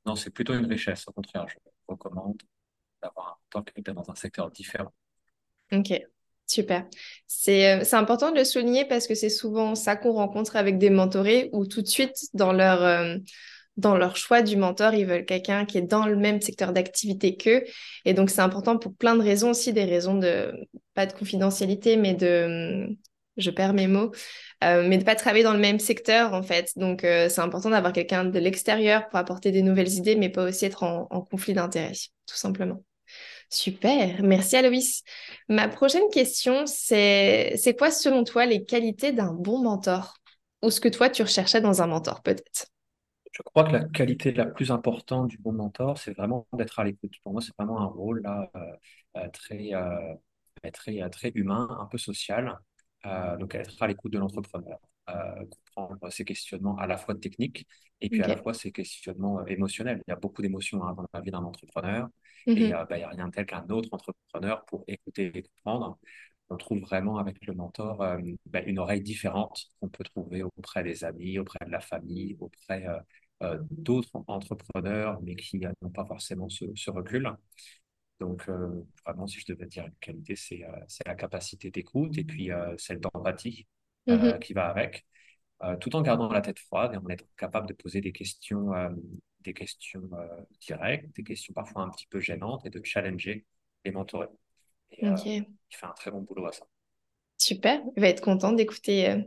Non, 0.06 0.16
c'est 0.16 0.30
plutôt 0.30 0.54
une 0.54 0.66
richesse. 0.66 1.06
Au 1.08 1.12
contraire, 1.12 1.46
je 1.48 1.56
recommande 1.86 2.40
d'avoir 3.02 3.28
un 3.28 3.36
temps 3.50 3.62
quelqu'un 3.62 3.94
dans 3.94 4.10
un 4.10 4.14
secteur 4.14 4.50
différent. 4.50 4.92
Ok. 5.72 6.00
Super. 6.46 6.80
Euh, 6.80 6.88
c'est 7.28 7.94
important 7.94 8.32
de 8.32 8.36
le 8.36 8.44
souligner 8.44 8.84
parce 8.84 9.06
que 9.06 9.14
c'est 9.14 9.28
souvent 9.28 9.76
ça 9.76 9.94
qu'on 9.94 10.12
rencontre 10.14 10.56
avec 10.56 10.78
des 10.78 10.90
mentorés 10.90 11.48
où 11.52 11.64
tout 11.64 11.80
de 11.80 11.86
suite, 11.86 12.16
dans 12.34 12.52
leur, 12.52 12.82
euh, 12.82 13.18
dans 13.80 13.96
leur 13.96 14.16
choix 14.16 14.42
du 14.42 14.56
mentor, 14.56 14.94
ils 14.94 15.06
veulent 15.06 15.24
quelqu'un 15.24 15.64
qui 15.64 15.78
est 15.78 15.82
dans 15.82 16.06
le 16.06 16.16
même 16.16 16.40
secteur 16.40 16.72
d'activité 16.72 17.36
qu'eux. 17.36 17.64
Et 18.04 18.14
donc, 18.14 18.30
c'est 18.30 18.40
important 18.40 18.78
pour 18.78 18.94
plein 18.94 19.16
de 19.16 19.22
raisons 19.22 19.50
aussi, 19.50 19.72
des 19.72 19.84
raisons 19.84 20.14
de, 20.14 20.52
pas 20.94 21.06
de 21.06 21.12
confidentialité, 21.12 21.96
mais 21.96 22.14
de, 22.14 22.88
je 23.36 23.50
perds 23.50 23.74
mes 23.74 23.86
mots, 23.86 24.12
euh, 24.64 24.86
mais 24.86 24.98
de 24.98 25.04
pas 25.04 25.16
travailler 25.16 25.44
dans 25.44 25.54
le 25.54 25.58
même 25.58 25.80
secteur 25.80 26.34
en 26.34 26.42
fait. 26.42 26.72
Donc, 26.76 27.00
c'est 27.02 27.40
important 27.40 27.70
d'avoir 27.70 27.92
quelqu'un 27.92 28.24
de 28.24 28.38
l'extérieur 28.38 29.08
pour 29.08 29.18
apporter 29.18 29.50
des 29.50 29.62
nouvelles 29.62 29.92
idées, 29.92 30.16
mais 30.16 30.28
pas 30.28 30.44
aussi 30.44 30.64
être 30.66 30.82
en, 30.82 31.06
en 31.10 31.20
conflit 31.22 31.54
d'intérêts, 31.54 31.92
tout 32.26 32.36
simplement. 32.36 32.82
Super, 33.52 34.22
merci 34.22 34.56
Aloïs. 34.56 35.02
Ma 35.48 35.66
prochaine 35.66 36.08
question, 36.12 36.66
c'est 36.66 37.54
c'est 37.56 37.74
quoi 37.74 37.90
selon 37.90 38.22
toi 38.22 38.46
les 38.46 38.64
qualités 38.64 39.10
d'un 39.10 39.32
bon 39.32 39.58
mentor? 39.58 40.18
Ou 40.62 40.70
ce 40.70 40.80
que 40.80 40.88
toi 40.88 41.10
tu 41.10 41.22
recherchais 41.22 41.60
dans 41.60 41.82
un 41.82 41.88
mentor 41.88 42.22
peut-être? 42.22 42.66
Je 43.30 43.42
crois 43.42 43.64
que 43.64 43.72
la 43.72 43.84
qualité 43.84 44.32
la 44.32 44.46
plus 44.46 44.70
importante 44.70 45.28
du 45.28 45.38
bon 45.38 45.52
mentor, 45.52 45.98
c'est 45.98 46.12
vraiment 46.12 46.46
d'être 46.52 46.78
à 46.80 46.84
l'écoute. 46.84 47.14
Pour 47.22 47.32
moi, 47.32 47.40
c'est 47.40 47.54
vraiment 47.56 47.80
un 47.80 47.86
rôle 47.86 48.22
là, 48.22 48.50
euh, 48.56 48.76
euh, 49.16 49.28
très, 49.28 49.72
euh, 49.74 50.14
très, 50.72 51.08
très 51.10 51.30
humain, 51.34 51.68
un 51.80 51.86
peu 51.86 51.98
social. 51.98 52.58
donc 53.38 53.54
être 53.54 53.82
à 53.82 53.86
l'écoute 53.86 54.12
de 54.12 54.18
l'entrepreneur, 54.18 54.78
comprendre 55.06 56.10
ses 56.10 56.24
questionnements 56.24 56.76
à 56.76 56.86
la 56.86 56.98
fois 56.98 57.14
techniques 57.14 57.66
et 58.00 58.08
puis 58.10 58.22
à 58.22 58.28
la 58.28 58.36
fois 58.36 58.52
ses 58.54 58.72
questionnements 58.72 59.44
émotionnels. 59.46 60.02
Il 60.06 60.10
y 60.10 60.12
a 60.12 60.16
beaucoup 60.16 60.42
d'émotions 60.42 60.82
hein, 60.84 60.94
dans 60.94 61.06
la 61.14 61.20
vie 61.20 61.30
d'un 61.30 61.44
entrepreneur. 61.44 62.08
Et 62.46 62.52
il 62.52 62.66
n'y 62.66 62.72
a 62.72 62.84
rien 62.84 63.28
de 63.28 63.32
tel 63.32 63.46
qu'un 63.46 63.66
autre 63.68 63.88
entrepreneur 63.92 64.64
pour 64.66 64.84
écouter 64.86 65.30
et 65.34 65.42
comprendre. 65.42 65.98
On 66.50 66.56
trouve 66.56 66.80
vraiment 66.80 67.18
avec 67.18 67.46
le 67.46 67.54
mentor 67.54 68.02
euh, 68.02 68.18
bah, 68.46 68.62
une 68.62 68.80
oreille 68.80 69.02
différente 69.02 69.66
qu'on 69.80 69.88
peut 69.88 70.02
trouver 70.04 70.42
auprès 70.42 70.82
des 70.82 71.04
amis, 71.04 71.38
auprès 71.38 71.64
de 71.64 71.70
la 71.70 71.80
famille, 71.80 72.36
auprès 72.40 72.86
euh, 72.86 72.98
euh, 73.42 73.58
d'autres 73.70 74.10
entrepreneurs, 74.26 75.20
mais 75.22 75.36
qui 75.36 75.58
n'ont 75.58 75.90
pas 75.90 76.04
forcément 76.04 76.48
ce, 76.48 76.90
recul. 76.90 77.30
Donc, 78.18 78.50
vraiment, 79.06 79.26
si 79.26 79.40
je 79.40 79.46
devais 79.50 79.64
dire 79.64 79.86
une 79.86 79.94
qualité, 79.98 80.36
c'est 80.36 80.62
la 81.06 81.14
capacité 81.14 81.70
d'écoute 81.70 82.18
et 82.18 82.24
puis 82.24 82.50
celle 82.76 83.00
d'empathie 83.00 83.66
mmh 84.06 84.38
qui 84.40 84.52
va 84.52 84.68
avec, 84.68 85.06
tout 85.80 85.96
en 85.96 86.02
gardant 86.02 86.30
la 86.30 86.42
tête 86.42 86.58
froide 86.58 86.92
et 86.92 86.96
en 86.98 87.08
étant 87.08 87.24
capable 87.38 87.66
de 87.66 87.72
poser 87.72 88.02
des 88.02 88.12
questions 88.12 88.74
des 89.42 89.54
questions 89.54 90.08
euh, 90.12 90.42
directes, 90.60 91.14
des 91.16 91.22
questions 91.22 91.54
parfois 91.54 91.82
un 91.82 91.90
petit 91.90 92.06
peu 92.06 92.20
gênantes 92.20 92.64
et 92.66 92.70
de 92.70 92.80
challenger 92.84 93.44
les 93.84 93.92
mentorés. 93.92 94.28
Et, 94.92 95.06
euh, 95.06 95.16
il 95.24 95.46
fait 95.70 95.86
un 95.86 95.92
très 95.92 96.10
bon 96.10 96.20
boulot 96.20 96.46
à 96.46 96.52
ça. 96.52 96.66
Super, 97.38 97.80
il 97.96 98.00
va 98.00 98.08
être 98.08 98.20
content 98.20 98.52
d'écouter 98.52 99.24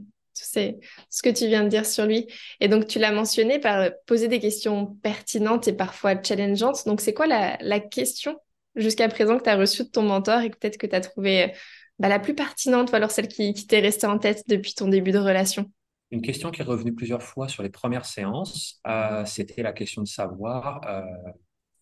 euh, 0.58 0.72
tout 0.72 0.80
ce 1.10 1.22
que 1.22 1.30
tu 1.30 1.48
viens 1.48 1.63
de 1.63 1.70
dire 1.70 1.86
sur 1.86 2.06
lui. 2.06 2.28
Et 2.60 2.68
donc, 2.68 2.88
tu 2.88 3.00
l'as 3.00 3.12
mentionné 3.12 3.60
par 3.60 3.92
poser 4.06 4.28
des 4.28 4.40
questions 4.40 4.88
pertinentes 5.04 5.68
et 5.68 5.74
parfois 5.74 6.22
challengeantes. 6.22 6.86
Donc, 6.86 7.02
c'est 7.02 7.13
quoi 7.13 7.28
la, 7.28 7.58
la 7.62 7.80
question 7.80 8.38
jusqu'à 8.75 9.08
présent 9.08 9.38
que 9.38 9.44
tu 9.44 9.50
as 9.50 9.58
reçue 9.58 9.84
de 9.84 9.90
ton 9.90 10.04
mentor 10.04 10.42
et 10.42 10.50
que 10.50 10.58
peut-être 10.58 10.78
que 10.78 10.88
tu 10.88 10.96
as 10.96 11.02
trouvé 11.02 11.54
bah, 12.00 12.10
la 12.10 12.20
plus 12.20 12.36
pertinente 12.36 12.92
ou 12.92 12.96
alors 12.96 13.12
celle 13.12 13.28
qui, 13.28 13.54
qui 13.54 13.68
t'est 13.68 13.80
restée 13.80 14.08
en 14.08 14.18
tête 14.18 14.44
depuis 14.48 14.74
ton 14.74 14.88
début 14.88 15.12
de 15.12 15.20
relation? 15.20 15.72
Une 16.12 16.22
question 16.22 16.52
qui 16.52 16.62
est 16.62 16.66
revenue 16.66 16.94
plusieurs 16.94 17.24
fois 17.24 17.48
sur 17.48 17.63
les 17.63 17.70
premières 17.70 18.06
séances, 18.06 18.80
euh, 18.88 19.25
c'était 19.25 19.63
la 19.63 19.74
question 19.74 20.02
de 20.04 20.08
savoir 20.08 20.82
euh, 20.88 21.02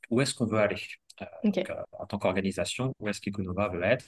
où 0.10 0.22
est-ce 0.22 0.34
qu'on 0.34 0.46
veut 0.46 0.60
aller. 0.60 0.82
Euh, 1.22 1.64
en 1.92 2.06
tant 2.06 2.18
qu'organisation, 2.18 2.94
où 3.00 3.10
est-ce 3.10 3.22
qu'Econova 3.22 3.68
veut 3.70 3.84
être 3.84 4.06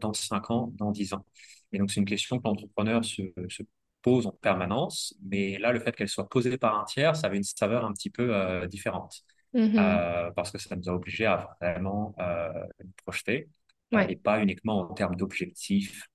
dans 0.00 0.12
5 0.12 0.50
ans, 0.50 0.72
dans 0.76 0.92
10 0.92 1.14
ans? 1.14 1.24
Et 1.74 1.78
donc, 1.78 1.90
c'est 1.90 2.00
une 2.00 2.06
question 2.06 2.38
que 2.38 2.44
l'entrepreneur 2.44 3.04
se, 3.04 3.22
se, 3.48 3.62
pose 4.00 4.26
en 4.26 4.32
permanence, 4.32 5.14
mais 5.22 5.58
là, 5.58 5.72
le 5.72 5.80
fait 5.80 5.96
qu'elle 5.96 6.10
soit 6.10 6.28
posée 6.28 6.58
par 6.58 6.78
un 6.78 6.84
tiers, 6.84 7.16
ça 7.16 7.26
avait 7.26 7.38
une 7.38 7.42
saveur 7.42 7.86
un 7.86 7.92
petit 7.92 8.10
peu 8.10 8.66
différente. 8.68 9.22
Mm-hmm. 9.54 10.34
parce 10.34 10.50
que 10.50 10.58
ça 10.58 10.74
nous 10.74 10.88
a 10.88 10.92
obligés 10.92 11.26
à 11.26 11.56
vraiment 11.60 12.14
nous 12.18 12.92
projeter, 13.04 13.48
et 13.92 14.16
pas 14.16 14.42
uniquement 14.42 14.90
en 14.90 14.94
termes 14.94 15.16
d'objectifs, 15.16 16.06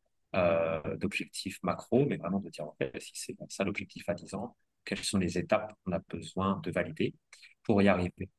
d'objectifs 0.98 1.58
macro, 1.64 2.06
mais 2.06 2.18
vraiment 2.18 2.40
de 2.40 2.50
dire, 2.50 2.68
si 3.00 3.12
c'est 3.16 3.36
ça 3.50 3.64
l'objectif 3.64 4.08
à 4.08 4.14
10 4.14 4.36
ans, 4.36 4.56
quelles 4.86 5.04
sont 5.04 5.18
les 5.18 5.40
étapes 5.40 5.74
qu'on 5.84 5.94
a 5.94 6.00
besoin 6.10 6.60
de 6.64 6.70
valider 6.70 7.16
pour 7.64 7.82
y 7.82 7.88
arriver? 7.88 8.30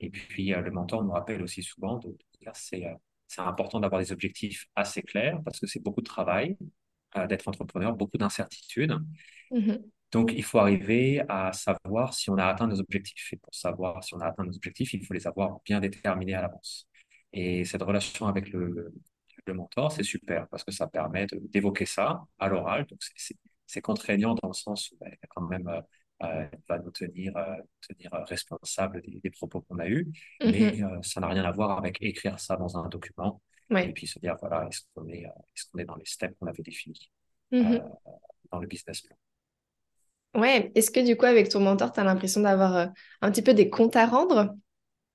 Et 0.00 0.08
puis, 0.08 0.48
le 0.48 0.70
mentor 0.70 1.04
nous 1.04 1.12
rappelle 1.12 1.42
aussi 1.42 1.62
souvent 1.62 1.98
de, 1.98 2.16
dire, 2.40 2.52
c'est 2.54 2.86
c'est 3.28 3.40
important 3.40 3.80
d'avoir 3.80 4.00
des 4.00 4.12
objectifs 4.12 4.66
assez 4.74 5.02
clairs 5.02 5.40
parce 5.44 5.60
que 5.60 5.66
c'est 5.66 5.82
beaucoup 5.82 6.00
de 6.00 6.06
travail 6.06 6.56
d'être 7.28 7.48
entrepreneur, 7.48 7.94
beaucoup 7.94 8.18
d'incertitudes. 8.18 8.94
Mm-hmm. 9.50 9.82
Donc, 10.12 10.32
il 10.34 10.44
faut 10.44 10.58
arriver 10.58 11.22
à 11.28 11.52
savoir 11.52 12.14
si 12.14 12.30
on 12.30 12.36
a 12.36 12.44
atteint 12.44 12.66
nos 12.66 12.78
objectifs. 12.80 13.32
Et 13.32 13.36
pour 13.36 13.54
savoir 13.54 14.04
si 14.04 14.14
on 14.14 14.20
a 14.20 14.26
atteint 14.26 14.44
nos 14.44 14.54
objectifs, 14.54 14.92
il 14.92 15.04
faut 15.04 15.14
les 15.14 15.26
avoir 15.26 15.60
bien 15.64 15.80
déterminés 15.80 16.34
à 16.34 16.42
l'avance. 16.42 16.88
Et 17.32 17.64
cette 17.64 17.82
relation 17.82 18.26
avec 18.26 18.50
le, 18.50 18.92
le 19.46 19.54
mentor, 19.54 19.92
c'est 19.92 20.02
super 20.02 20.46
parce 20.48 20.64
que 20.64 20.72
ça 20.72 20.86
permet 20.86 21.26
d'évoquer 21.50 21.86
ça 21.86 22.24
à 22.38 22.48
l'oral. 22.48 22.86
Donc, 22.86 23.00
c'est 23.66 23.80
contraignant 23.80 24.34
dans 24.34 24.48
le 24.48 24.54
sens 24.54 24.90
où 24.92 24.96
ben, 25.00 25.12
quand 25.28 25.42
même, 25.42 25.70
euh, 26.22 26.26
euh 26.26 26.46
va 26.68 26.78
nous 26.78 26.90
tenir, 26.90 27.36
euh, 27.36 27.56
tenir 27.86 28.10
responsable 28.26 29.02
des, 29.02 29.30
propos 29.30 29.60
qu'on 29.62 29.78
a 29.78 29.88
eus. 29.88 30.08
Mm-hmm. 30.40 30.50
Mais 30.50 30.82
euh, 30.82 31.02
ça 31.02 31.20
n'a 31.20 31.28
rien 31.28 31.44
à 31.44 31.52
voir 31.52 31.78
avec 31.78 32.02
écrire 32.02 32.38
ça 32.40 32.56
dans 32.56 32.76
un 32.78 32.88
document 32.88 33.40
et 33.70 33.92
puis 33.92 34.06
se 34.06 34.18
dire, 34.20 34.36
voilà, 34.40 34.66
est-ce 34.68 34.82
qu'on 34.94 35.08
est, 35.08 35.22
est, 35.22 35.70
qu'on 35.72 35.78
est 35.78 35.84
dans 35.84 35.96
les 35.96 36.04
steps 36.04 36.36
qu'on 36.38 36.46
avait 36.46 36.62
définis 36.62 37.10
mm-hmm. 37.50 37.82
dans 38.52 38.58
le 38.60 38.66
business 38.68 39.00
plan. 39.00 39.16
Ouais, 40.34 40.70
est-ce 40.74 40.90
que 40.90 41.04
du 41.04 41.16
coup, 41.16 41.24
avec 41.24 41.48
ton 41.48 41.60
mentor, 41.60 41.92
tu 41.92 41.98
as 41.98 42.04
l'impression 42.04 42.42
d'avoir 42.42 42.92
un 43.22 43.30
petit 43.30 43.42
peu 43.42 43.54
des 43.54 43.68
comptes 43.68 43.96
à 43.96 44.06
rendre? 44.06 44.54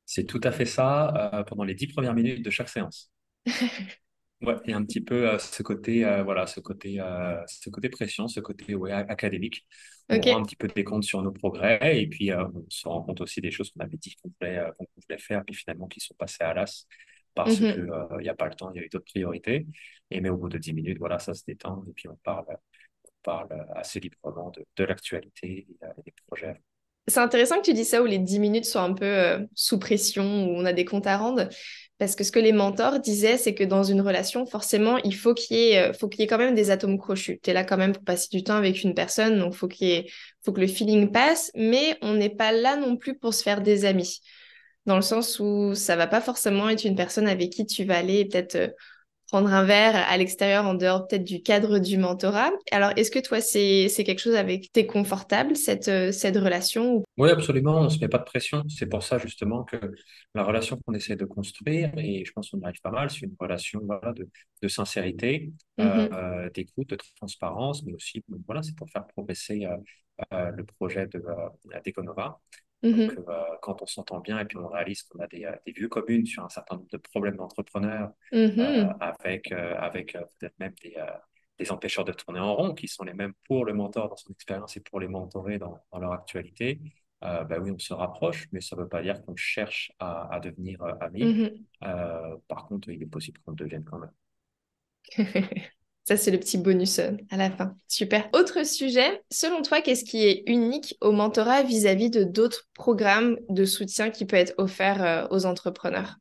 C'est 0.06 0.26
tout 0.26 0.42
à 0.44 0.52
fait 0.52 0.66
ça 0.66 1.44
pendant 1.48 1.64
les 1.64 1.76
dix 1.76 1.88
premières 1.88 2.14
minutes 2.14 2.44
de 2.44 2.50
chaque 2.50 2.70
séance. 2.70 3.12
Ouais, 4.42 4.56
il 4.66 4.72
y 4.72 4.74
a 4.74 4.78
un 4.78 4.84
petit 4.84 5.02
peu 5.02 5.38
ce 5.38 5.64
côté, 5.64 6.04
voilà, 6.24 6.48
ce 6.48 6.60
côté, 6.60 7.00
ce 7.48 7.70
côté 7.70 7.90
pression, 7.90 8.28
ce 8.28 8.40
côté 8.40 8.76
ouais, 8.76 8.92
académique. 8.92 9.66
On 10.10 10.20
rend 10.20 10.40
un 10.40 10.44
petit 10.44 10.56
peu 10.56 10.68
des 10.68 10.84
comptes 10.84 11.04
sur 11.04 11.22
nos 11.22 11.32
progrès 11.32 12.02
et 12.02 12.08
puis 12.08 12.34
on 12.34 12.66
se 12.70 12.88
rend 12.88 13.02
compte 13.02 13.22
aussi 13.22 13.40
des 13.40 13.52
choses 13.52 13.72
qu'on 13.72 13.82
avait 13.82 13.98
dit 13.98 14.16
qu'on 14.16 14.32
voulait, 14.40 14.64
qu'on 14.78 14.86
voulait 15.08 15.20
faire, 15.20 15.44
puis 15.46 15.56
finalement 15.56 15.88
qui 15.88 16.00
sont 16.00 16.16
passées 16.16 16.44
à 16.44 16.54
l'as 16.54 16.86
parce 17.34 17.60
mmh 17.60 17.74
qu'il 17.74 17.90
n'y 18.22 18.30
a 18.30 18.36
pas 18.36 18.48
le 18.48 18.56
temps, 18.56 18.72
il 18.74 18.78
y 18.78 18.84
a 18.84 18.86
eu 18.86 18.90
d'autres 18.90 19.06
priorités. 19.06 19.66
Et 20.10 20.20
mais 20.20 20.30
au 20.30 20.38
bout 20.38 20.50
de 20.50 20.58
10 20.58 20.74
minutes, 20.74 20.98
voilà, 21.00 21.20
ça 21.20 21.34
se 21.34 21.44
détend 21.46 21.84
et 21.88 21.94
puis 21.94 22.10
on 22.10 22.18
parle, 22.24 22.46
on 22.50 23.10
parle 23.24 23.66
assez 23.76 24.00
librement 24.00 24.50
de, 24.52 24.66
de 24.76 24.84
l'actualité 24.84 25.68
et 25.70 26.02
des 26.06 26.14
projets. 26.28 26.62
C'est 27.08 27.20
intéressant 27.20 27.58
que 27.58 27.66
tu 27.66 27.74
dis 27.74 27.86
ça 27.86 28.02
où 28.02 28.06
les 28.06 28.20
10 28.20 28.40
minutes 28.40 28.66
sont 28.66 28.80
un 28.80 28.94
peu 28.94 29.48
sous 29.56 29.80
pression, 29.80 30.24
où 30.24 30.56
on 30.56 30.66
a 30.66 30.74
des 30.74 30.86
comptes 30.86 31.08
à 31.08 31.18
rendre. 31.18 31.48
Parce 32.02 32.16
que 32.16 32.24
ce 32.24 32.32
que 32.32 32.40
les 32.40 32.52
mentors 32.52 33.00
disaient, 33.00 33.38
c'est 33.38 33.54
que 33.54 33.64
dans 33.64 33.84
une 33.84 34.02
relation, 34.02 34.48
forcément, 34.48 34.98
il 35.04 35.16
faut 35.16 35.36
qu'il 35.36 35.56
y, 35.56 35.74
ait, 35.74 35.92
euh, 35.92 36.26
quand 36.28 36.40
même 36.40 36.56
des 36.56 36.72
atomes 36.72 36.98
crochus. 36.98 37.40
Tu 37.44 37.52
es 37.52 37.54
là 37.54 37.64
quand 37.64 37.78
même 37.78 37.92
pour 37.94 38.04
passer 38.04 38.28
du 38.32 38.44
temps 38.44 38.56
avec 38.56 38.82
une 38.82 38.96
personne, 38.96 39.38
donc 39.38 39.54
faut 39.54 39.68
qu'il 39.68 40.10
faut 40.44 40.52
que 40.52 40.62
le 40.62 40.66
feeling 40.66 41.12
passe, 41.12 41.52
mais 41.54 42.00
on 42.02 42.16
n'est 42.16 42.32
pas 42.32 42.54
là 42.54 42.76
non 42.76 42.98
plus 42.98 43.16
pour 43.16 43.36
se 43.36 43.44
faire 43.44 43.62
des 43.62 43.86
amis. 43.86 44.20
Dans 44.88 44.96
le 44.96 45.04
sens 45.04 45.40
où 45.40 45.76
ça 45.76 45.96
va 45.96 46.08
pas 46.08 46.22
forcément 46.22 46.70
être 46.70 46.86
une 46.86 46.96
personne 46.96 47.28
avec 47.28 47.52
qui 47.52 47.68
tu 47.68 47.84
vas 47.84 48.00
aller 48.00 48.26
peut-être 48.26 48.56
euh, 48.56 48.70
prendre 49.32 49.54
un 49.54 49.64
verre 49.64 49.96
à 49.96 50.18
l'extérieur, 50.18 50.66
en 50.66 50.74
dehors 50.74 51.08
peut-être 51.08 51.24
du 51.24 51.42
cadre 51.42 51.80
du 51.80 51.98
mentorat. 51.98 52.52
Alors, 52.70 52.92
est-ce 52.98 53.10
que 53.10 53.20
toi, 53.20 53.40
c'est, 53.40 53.88
c'est 53.88 54.04
quelque 54.04 54.20
chose 54.20 54.36
avec 54.36 54.70
t'es 54.74 54.86
confortable, 54.86 55.56
cette, 55.56 55.88
euh, 55.88 56.12
cette 56.12 56.36
relation 56.36 57.02
Oui, 57.18 57.30
absolument, 57.30 57.80
on 57.80 57.84
ne 57.86 57.90
se 57.90 57.98
met 58.00 58.10
pas 58.10 58.18
de 58.18 58.26
pression. 58.26 58.62
C'est 58.68 58.88
pour 58.88 59.04
ça 59.04 59.20
justement 59.20 59.64
que 59.64 59.78
la 60.36 60.44
relation 60.44 60.78
qu'on 60.86 60.94
essaie 60.94 61.16
de 61.16 61.24
construire, 61.24 61.92
et 61.98 62.26
je 62.26 62.32
pense 62.34 62.50
qu'on 62.50 62.60
y 62.60 62.66
arrive 62.66 62.82
pas 62.82 62.92
mal, 62.92 63.10
c'est 63.10 63.22
une 63.22 63.36
relation 63.40 63.80
voilà, 63.86 64.12
de, 64.12 64.28
de 64.62 64.68
sincérité, 64.68 65.54
mmh 65.78 65.84
euh, 65.84 66.50
d'écoute, 66.50 66.90
de 66.90 66.98
transparence, 67.16 67.84
mais 67.86 67.94
aussi, 67.94 68.22
voilà, 68.46 68.62
c'est 68.64 68.76
pour 68.76 68.90
faire 68.90 69.08
progresser 69.08 69.66
euh, 70.34 70.52
le 70.52 70.66
projet 70.66 71.08
de, 71.08 71.24
d'Econova. 71.86 72.38
Mmh 72.84 73.08
Donc, 73.08 73.30
euh, 73.30 73.44
quand 73.62 73.82
on 73.82 73.86
s'entend 73.86 74.20
bien 74.20 74.40
et 74.40 74.46
puis 74.46 74.58
on 74.58 74.68
réalise 74.68 75.04
qu'on 75.04 75.20
a 75.20 75.28
des, 75.28 75.46
euh, 75.46 75.56
des 75.66 75.72
vues 75.72 75.90
communes 75.90 76.26
sur 76.26 76.44
un 76.44 76.50
certain 76.50 76.76
nombre 76.76 76.90
de 76.90 76.98
problèmes 76.98 77.36
d'entrepreneurs, 77.38 78.12
mmh 78.32 78.60
euh, 78.60 78.88
avec, 79.00 79.52
avec 79.52 80.14
peut-être 80.40 80.58
même 80.60 80.74
des, 80.82 80.96
des, 81.60 81.72
empêcheurs 81.72 82.06
de 82.06 82.12
tourner 82.14 82.40
en 82.40 82.56
rond, 82.56 82.74
qui 82.74 82.88
sont 82.88 83.04
les 83.04 83.14
mêmes 83.14 83.34
pour 83.48 83.66
le 83.66 83.74
mentor 83.74 84.10
dans 84.10 84.16
son 84.16 84.32
expérience 84.32 84.76
et 84.78 84.80
pour 84.80 85.00
les 85.00 85.08
mentorés 85.08 85.60
dans, 85.60 85.78
dans 85.92 86.00
leur 86.00 86.14
actualité, 86.14 86.80
bah 87.22 87.60
oui, 87.62 87.70
on 87.70 87.78
se 87.78 87.94
rapproche, 87.94 88.48
mais 88.52 88.62
ça 88.62 88.76
ne 88.76 88.82
veut 88.82 88.88
pas 88.90 89.04
dire 89.04 89.24
qu'on 89.24 89.36
cherche 89.36 89.92
à, 90.00 90.34
à 90.34 90.40
devenir 90.40 90.84
amis. 91.02 91.24
Mmh 91.24 91.50
par 92.48 92.68
contre, 92.68 92.90
il 92.90 93.02
est 93.02 93.08
possible 93.08 93.40
qu'on 93.46 93.54
devienne 93.54 93.84
quand 93.84 94.00
même. 94.00 94.12
Ça, 96.04 96.18
c'est 96.18 96.32
le 96.32 96.40
petit 96.40 96.58
bonus 96.58 97.00
euh, 97.00 97.12
à 97.30 97.38
la 97.38 97.52
fin. 97.52 97.76
Super. 97.88 98.28
Autre 98.34 98.66
sujet, 98.66 99.22
selon 99.30 99.62
toi, 99.62 99.82
qu'est-ce 99.82 100.04
qui 100.04 100.26
est 100.26 100.44
unique 100.48 100.96
au 101.00 101.12
mentorat 101.12 101.62
vis-à-vis 101.64 102.10
de 102.10 102.24
d'autres 102.24 102.68
programmes 102.74 103.38
de 103.50 103.66
soutien 103.66 104.10
qui 104.10 104.26
peuvent 104.26 104.40
être 104.40 104.56
offerts 104.58 105.04
euh, 105.04 105.28
aux 105.30 105.46
entrepreneurs? 105.46 106.16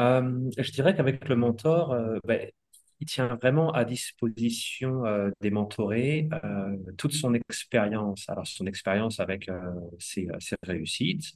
Euh, 0.00 0.50
Je 0.58 0.70
dirais 0.70 0.94
qu'avec 0.94 1.28
le 1.28 1.36
mentor, 1.36 1.96
ben, 2.24 2.48
il 3.00 3.06
tient 3.06 3.38
vraiment 3.40 3.72
à 3.72 3.84
disposition 3.84 5.02
des 5.40 5.50
mentorés 5.50 6.28
toute 6.96 7.12
son 7.12 7.34
expérience. 7.34 8.24
Alors, 8.28 8.46
son 8.46 8.66
expérience 8.66 9.20
avec 9.20 9.50
ses, 9.98 10.28
réussites, 10.62 11.34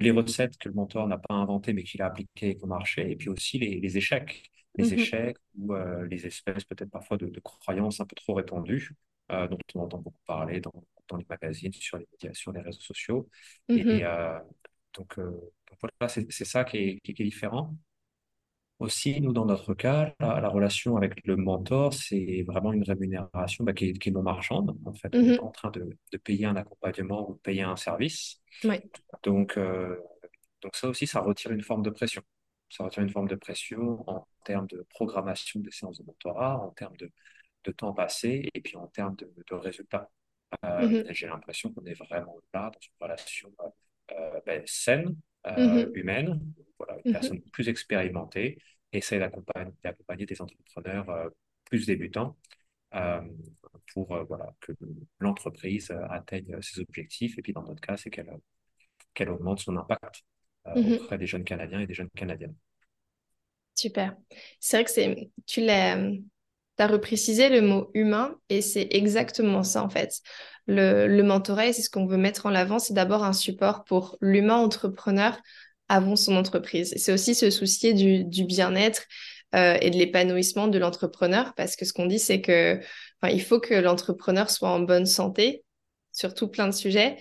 les 0.00 0.10
recettes 0.10 0.56
que 0.58 0.68
le 0.68 0.74
mentor 0.74 1.06
n'a 1.06 1.18
pas 1.18 1.34
inventées 1.34 1.72
mais 1.72 1.82
qu'il 1.82 2.02
a 2.02 2.06
appliquées 2.06 2.56
ont 2.62 2.66
marché, 2.66 3.10
et 3.10 3.16
puis 3.16 3.28
aussi 3.28 3.58
les 3.58 3.96
échecs 3.96 4.50
les 4.76 4.90
mmh 4.90 4.98
échecs 4.98 5.36
ou 5.56 5.74
euh, 5.74 6.06
les 6.06 6.26
espèces 6.26 6.64
peut-être 6.64 6.90
parfois 6.90 7.16
de, 7.16 7.30
croyances 7.40 8.00
un 8.00 8.06
peu 8.06 8.16
trop 8.16 8.34
répandues, 8.34 8.90
euh, 9.30 9.46
dont 9.48 9.58
on 9.74 9.80
entend 9.80 9.98
beaucoup 9.98 10.20
parler 10.26 10.60
dans, 10.60 10.84
dans, 11.08 11.16
les 11.16 11.26
magazines, 11.28 11.72
sur 11.72 11.98
les 11.98 12.06
médias, 12.12 12.34
sur 12.34 12.52
les 12.52 12.60
réseaux 12.60 12.80
sociaux. 12.80 13.28
Et 13.68 13.84
mmh 13.84 14.00
euh, 14.02 14.38
donc, 14.94 15.18
voilà, 15.18 16.08
c'est 16.08 16.44
ça 16.44 16.62
qui 16.62 16.76
est, 16.76 17.00
qui 17.00 17.10
est, 17.10 17.24
différent. 17.24 17.76
Aussi, 18.78 19.20
nous, 19.20 19.32
dans 19.32 19.44
notre 19.44 19.74
cas, 19.74 20.14
la, 20.20 20.48
relation 20.48 20.96
avec 20.96 21.26
le 21.26 21.36
mentor, 21.36 21.92
c'est 21.92 22.44
vraiment 22.46 22.72
une 22.72 22.84
rémunération 22.84 23.64
bah, 23.64 23.72
qui, 23.72 23.86
est, 23.86 23.92
qui, 23.94 24.10
est, 24.10 24.12
non 24.12 24.22
marchande. 24.22 24.76
En 24.84 24.94
fait, 24.94 25.08
on 25.14 25.20
est 25.20 25.36
mmh 25.36 25.44
en 25.44 25.50
train 25.50 25.70
de, 25.70 25.98
de, 26.12 26.18
payer 26.18 26.46
un 26.46 26.54
accompagnement 26.54 27.28
ou 27.28 27.34
payer 27.34 27.62
un 27.62 27.74
service. 27.76 28.40
Donc, 29.24 29.58
donc 30.62 30.76
ça 30.76 30.88
aussi, 30.88 31.08
ça 31.08 31.20
retire 31.20 31.50
une 31.50 31.62
forme 31.62 31.82
de 31.82 31.90
pression 31.90 32.22
ça 32.74 32.82
retient 32.82 33.04
une 33.04 33.10
forme 33.10 33.28
de 33.28 33.36
pression 33.36 34.02
en 34.10 34.26
termes 34.44 34.66
de 34.66 34.84
programmation 34.90 35.60
des 35.60 35.70
séances 35.70 35.98
de 35.98 36.04
mentorat, 36.04 36.58
en 36.58 36.70
termes 36.70 36.96
de, 36.96 37.08
de 37.62 37.70
temps 37.70 37.92
passé 37.92 38.48
et 38.52 38.60
puis 38.60 38.76
en 38.76 38.88
termes 38.88 39.14
de, 39.14 39.32
de 39.48 39.54
résultats. 39.54 40.10
Euh, 40.64 40.80
mm-hmm. 40.80 41.12
J'ai 41.12 41.28
l'impression 41.28 41.72
qu'on 41.72 41.84
est 41.84 41.94
vraiment 41.94 42.36
là 42.52 42.72
dans 42.72 42.80
une 42.80 42.94
relation 43.00 43.54
euh, 44.10 44.40
ben, 44.44 44.60
saine, 44.66 45.16
euh, 45.46 45.52
mm-hmm. 45.52 45.92
humaine. 45.94 46.40
Voilà, 46.76 46.94
une 47.04 47.10
mm-hmm. 47.10 47.12
personne 47.12 47.40
plus 47.52 47.68
expérimentée 47.68 48.58
essaie 48.92 49.20
d'accompagner 49.20 50.26
des 50.26 50.42
entrepreneurs 50.42 51.08
euh, 51.10 51.30
plus 51.66 51.86
débutants 51.86 52.36
euh, 52.96 53.20
pour 53.92 54.16
voilà, 54.26 54.52
que 54.60 54.72
l'entreprise 55.20 55.92
atteigne 56.10 56.60
ses 56.60 56.80
objectifs. 56.80 57.38
Et 57.38 57.42
puis 57.42 57.52
dans 57.52 57.62
notre 57.62 57.80
cas, 57.80 57.96
c'est 57.96 58.10
qu'elle 58.10 58.36
qu'elle 59.14 59.30
augmente 59.30 59.60
son 59.60 59.76
impact 59.76 60.24
euh, 60.66 60.96
auprès 60.96 61.18
des 61.18 61.26
jeunes 61.26 61.44
Canadiens 61.44 61.80
et 61.80 61.86
des 61.86 61.94
jeunes 61.94 62.10
Canadiennes. 62.14 62.54
Super. 63.74 64.16
C'est 64.60 64.76
vrai 64.76 64.84
que 64.84 64.90
c'est, 64.90 65.30
tu 65.46 65.60
l'as, 65.60 65.98
as 66.78 66.86
reprécisé 66.86 67.48
le 67.48 67.60
mot 67.60 67.90
humain 67.94 68.36
et 68.48 68.62
c'est 68.62 68.88
exactement 68.90 69.62
ça 69.62 69.82
en 69.82 69.88
fait. 69.90 70.20
Le, 70.66 71.06
le 71.06 71.22
mentorat, 71.22 71.72
c'est 71.72 71.82
ce 71.82 71.90
qu'on 71.90 72.06
veut 72.06 72.16
mettre 72.16 72.46
en 72.46 72.54
avant, 72.54 72.78
c'est 72.78 72.94
d'abord 72.94 73.24
un 73.24 73.32
support 73.32 73.84
pour 73.84 74.16
l'humain 74.20 74.56
entrepreneur 74.56 75.38
avant 75.88 76.16
son 76.16 76.36
entreprise. 76.36 76.94
C'est 76.96 77.12
aussi 77.12 77.34
se 77.34 77.50
soucier 77.50 77.92
du, 77.92 78.24
du 78.24 78.44
bien-être 78.44 79.02
euh, 79.54 79.76
et 79.80 79.90
de 79.90 79.96
l'épanouissement 79.96 80.68
de 80.68 80.78
l'entrepreneur 80.78 81.52
parce 81.54 81.76
que 81.76 81.84
ce 81.84 81.92
qu'on 81.92 82.06
dit, 82.06 82.18
c'est 82.18 82.40
que 82.40 82.80
il 83.28 83.42
faut 83.42 83.58
que 83.58 83.74
l'entrepreneur 83.74 84.50
soit 84.50 84.68
en 84.70 84.80
bonne 84.80 85.06
santé 85.06 85.64
sur 86.12 86.34
tout 86.34 86.48
plein 86.48 86.66
de 86.66 86.74
sujets 86.74 87.16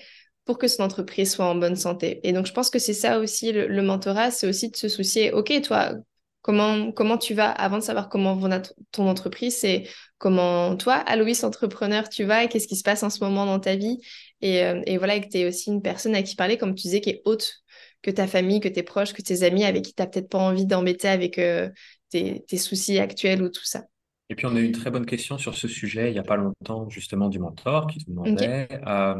pour 0.46 0.58
que 0.58 0.68
son 0.68 0.84
entreprise 0.84 1.32
soit 1.32 1.46
en 1.46 1.56
bonne 1.56 1.76
santé. 1.76 2.20
Et 2.28 2.34
donc, 2.34 2.46
je 2.46 2.54
pense 2.54 2.70
que 2.70 2.80
c'est 2.80 2.94
ça 2.94 3.20
aussi, 3.20 3.52
le, 3.52 3.82
mentorat, 3.82 4.32
c'est 4.32 4.48
aussi 4.48 4.70
de 4.70 4.76
se 4.76 4.90
soucier, 4.90 5.32
OK, 5.32 5.54
toi, 5.62 5.94
comment, 6.42 6.92
comment 6.92 7.18
tu 7.18 7.34
vas, 7.34 7.50
avant 7.50 7.78
de 7.78 7.84
savoir 7.84 8.10
comment 8.10 8.36
va 8.36 8.62
ton 8.92 9.08
entreprise, 9.08 9.58
c'est 9.58 9.88
comment 10.18 10.76
toi, 10.76 10.96
Aloïs, 10.96 11.44
entrepreneur, 11.44 12.10
tu 12.10 12.26
vas, 12.26 12.44
et 12.44 12.50
qu'est-ce 12.50 12.68
qui 12.68 12.76
se 12.76 12.84
passe 12.84 13.04
en 13.04 13.10
ce 13.10 13.24
moment 13.24 13.46
dans 13.46 13.60
ta 13.60 13.76
vie. 13.76 14.00
Et, 14.42 14.64
euh, 14.64 14.82
et 14.86 14.98
voilà, 14.98 15.20
que 15.20 15.30
tu 15.30 15.38
es 15.38 15.48
aussi 15.48 15.70
une 15.70 15.82
personne 15.82 16.16
à 16.16 16.24
qui 16.24 16.36
parler, 16.36 16.58
comme 16.58 16.76
tu 16.76 16.84
disais, 16.84 17.02
qui 17.02 17.12
est 17.12 17.22
haute 17.26 17.64
que 18.02 18.12
ta 18.12 18.28
famille, 18.28 18.60
que 18.60 18.68
tes 18.68 18.84
proches, 18.84 19.14
que 19.14 19.22
tes 19.22 19.44
amis, 19.44 19.64
avec 19.64 19.86
qui 19.86 19.94
tu 19.94 20.02
n'as 20.02 20.08
peut-être 20.08 20.30
pas 20.30 20.40
envie 20.40 20.66
d'embêter 20.66 21.08
avec 21.08 21.40
euh, 21.40 21.70
tes, 22.10 22.58
soucis 22.58 23.00
actuels 23.00 23.42
ou 23.42 23.50
tout 23.50 23.66
ça. 23.66 23.86
Et 24.30 24.36
puis, 24.36 24.46
on 24.46 24.56
a 24.56 24.60
eu 24.60 24.66
une 24.66 24.74
très 24.74 24.92
bonne 24.92 25.06
question 25.06 25.38
sur 25.38 25.56
ce 25.56 25.68
sujet 25.68 26.10
il 26.10 26.14
n'y 26.14 26.20
a 26.20 26.24
pas 26.24 26.36
longtemps, 26.36 26.90
justement, 26.90 27.30
du 27.30 27.40
mentor 27.40 27.88
qui 27.88 28.00
te 28.00 28.10
demandait 28.10 28.68
euh, 28.86 29.16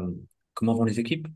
comment 0.54 0.74
vont 0.74 0.84
les 0.84 1.00
équipes? 1.00 1.28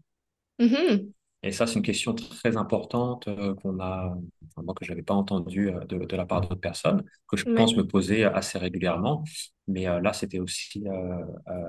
Mm-hmm. 0.61 1.13
Et 1.45 1.53
ça, 1.53 1.67
c'est 1.69 1.77
une 1.77 1.83
question 1.83 2.15
très 2.15 2.57
importante 2.57 3.29
euh, 3.29 3.55
qu'on 3.55 3.79
a, 3.79 4.13
moi, 4.57 4.75
que 4.75 4.85
je 4.85 4.91
n'avais 4.91 5.05
pas 5.05 5.15
entendue 5.15 5.71
euh, 5.71 5.85
de, 5.85 5.99
de, 5.99 6.17
la 6.17 6.27
part 6.27 6.41
d'autres 6.41 6.57
personnes, 6.57 7.05
que 7.29 7.37
je 7.37 7.45
pense 7.45 7.77
me 7.77 7.87
poser 7.87 8.25
assez 8.25 8.59
régulièrement. 8.59 9.23
Mais 9.69 9.85
là, 9.85 10.15
c'était 10.15 10.39
aussi 10.39 10.85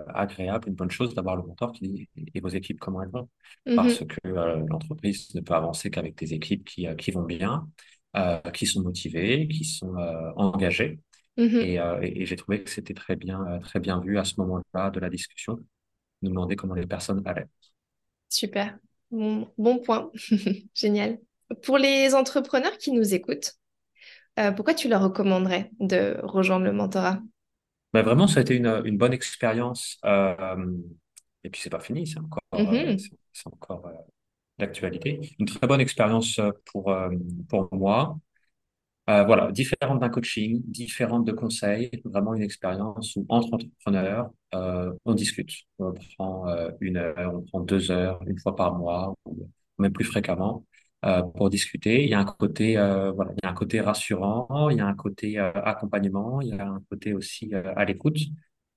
agréable, 0.08 0.70
une 0.70 0.76
bonne 0.76 0.90
chose 0.90 1.14
d'avoir 1.14 1.36
le 1.36 1.44
mentor 1.44 1.74
qui 1.74 1.88
dit 1.88 2.10
et 2.34 2.40
vos 2.40 2.48
équipes, 2.48 2.80
comment 2.80 3.02
elles 3.02 3.10
vont? 3.10 3.30
Mm-hmm. 3.68 3.76
Parce 3.76 4.00
que 4.00 4.30
l'entreprise 4.70 5.36
ne 5.36 5.42
peut 5.42 5.54
avancer 5.54 5.92
qu'avec 5.92 6.18
des 6.18 6.34
équipes 6.34 6.64
qui, 6.64 6.88
qui 6.98 7.12
vont 7.12 7.24
bien, 7.24 7.68
qui 8.54 8.66
sont 8.66 8.82
motivées, 8.82 9.50
qui 9.50 9.66
sont 9.66 9.94
engagées. 10.38 11.02
Mm-hmm. 11.40 11.80
Euh, 11.80 12.00
et, 12.02 12.26
j'ai 12.26 12.36
trouvé 12.36 12.64
que 12.64 12.70
c'était 12.70 12.94
très 12.94 13.16
bien, 13.16 13.46
euh, 13.48 13.60
très 13.60 13.80
bien 13.80 14.02
vu 14.02 14.18
à 14.20 14.26
ce 14.26 14.34
moment-là 14.40 14.90
de 14.90 15.00
la 15.00 15.10
discussion, 15.10 15.60
nous 16.22 16.30
demander 16.30 16.56
comment 16.56 16.76
les 16.76 16.86
personnes 16.86 17.22
allaient. 17.26 17.48
Super, 18.30 18.78
bon, 19.12 19.80
point, 19.80 20.12
génial. 20.76 21.20
Pour 21.64 21.78
les 21.78 22.14
entrepreneurs 22.14 22.78
qui 22.78 22.92
nous 22.92 23.14
écoutent, 23.14 23.54
euh, 24.40 24.52
pourquoi 24.52 24.74
tu 24.74 24.88
leur 24.88 25.02
recommanderais 25.02 25.72
de 25.80 26.18
rejoindre 26.24 26.66
le 26.66 26.74
mentorat? 26.74 27.20
Ben 27.94 28.04
Vraiment, 28.04 28.28
ça 28.28 28.40
a 28.40 28.42
été 28.42 28.56
une, 28.56 28.82
une 28.86 28.98
bonne 28.98 29.14
expérience. 29.14 30.00
et 30.06 31.50
puis, 31.50 31.62
c'est 31.62 31.70
pas 31.70 31.80
fini, 31.80 32.06
c'est 32.06 32.20
encore, 32.20 32.40
encore 33.46 33.92
d'actualité. 34.60 35.36
Une 35.40 35.46
très 35.48 35.68
bonne 35.68 35.82
expérience 35.82 36.40
pour, 36.66 36.96
pour 37.48 37.70
moi. 37.74 38.18
Euh, 39.10 39.24
voilà, 39.24 39.52
différente 39.52 40.00
d'un 40.00 40.10
coaching, 40.10 40.62
différente 40.68 41.26
de 41.26 41.32
conseils, 41.32 41.90
vraiment 42.06 42.36
une 42.36 42.44
expérience 42.44 43.16
où 43.16 43.26
entre 43.30 43.54
entrepreneurs, 43.54 44.30
euh, 44.54 44.94
on 45.04 45.16
discute. 45.16 45.52
On 45.80 45.94
prend 46.16 46.48
euh, 46.48 46.70
une 46.80 46.98
heure, 46.98 47.34
on 47.34 47.42
prend 47.42 47.60
deux 47.62 47.90
heures, 47.90 48.22
une 48.28 48.38
fois 48.38 48.56
par 48.56 48.76
mois, 48.78 49.16
ou 49.26 49.50
même 49.80 49.94
plus 49.94 50.06
fréquemment, 50.06 50.66
pour 51.36 51.50
discuter. 51.50 52.04
Il 52.04 52.10
y 52.10 52.14
a 52.14 52.20
un 52.20 52.26
côté, 52.26 52.76
voilà, 52.76 53.32
il 53.34 53.40
y 53.44 53.48
a 53.48 53.50
un 53.50 53.54
côté 53.54 53.82
rassurant, 53.82 54.70
il 54.70 54.78
y 54.78 54.82
a 54.82 54.86
un 54.86 54.96
côté 54.96 55.40
accompagnement, 55.40 56.42
il 56.42 56.50
y 56.50 56.60
a 56.60 56.68
un 56.68 56.82
côté 56.90 57.14
aussi 57.14 57.54
à 57.56 57.86
l'écoute. 57.86 58.20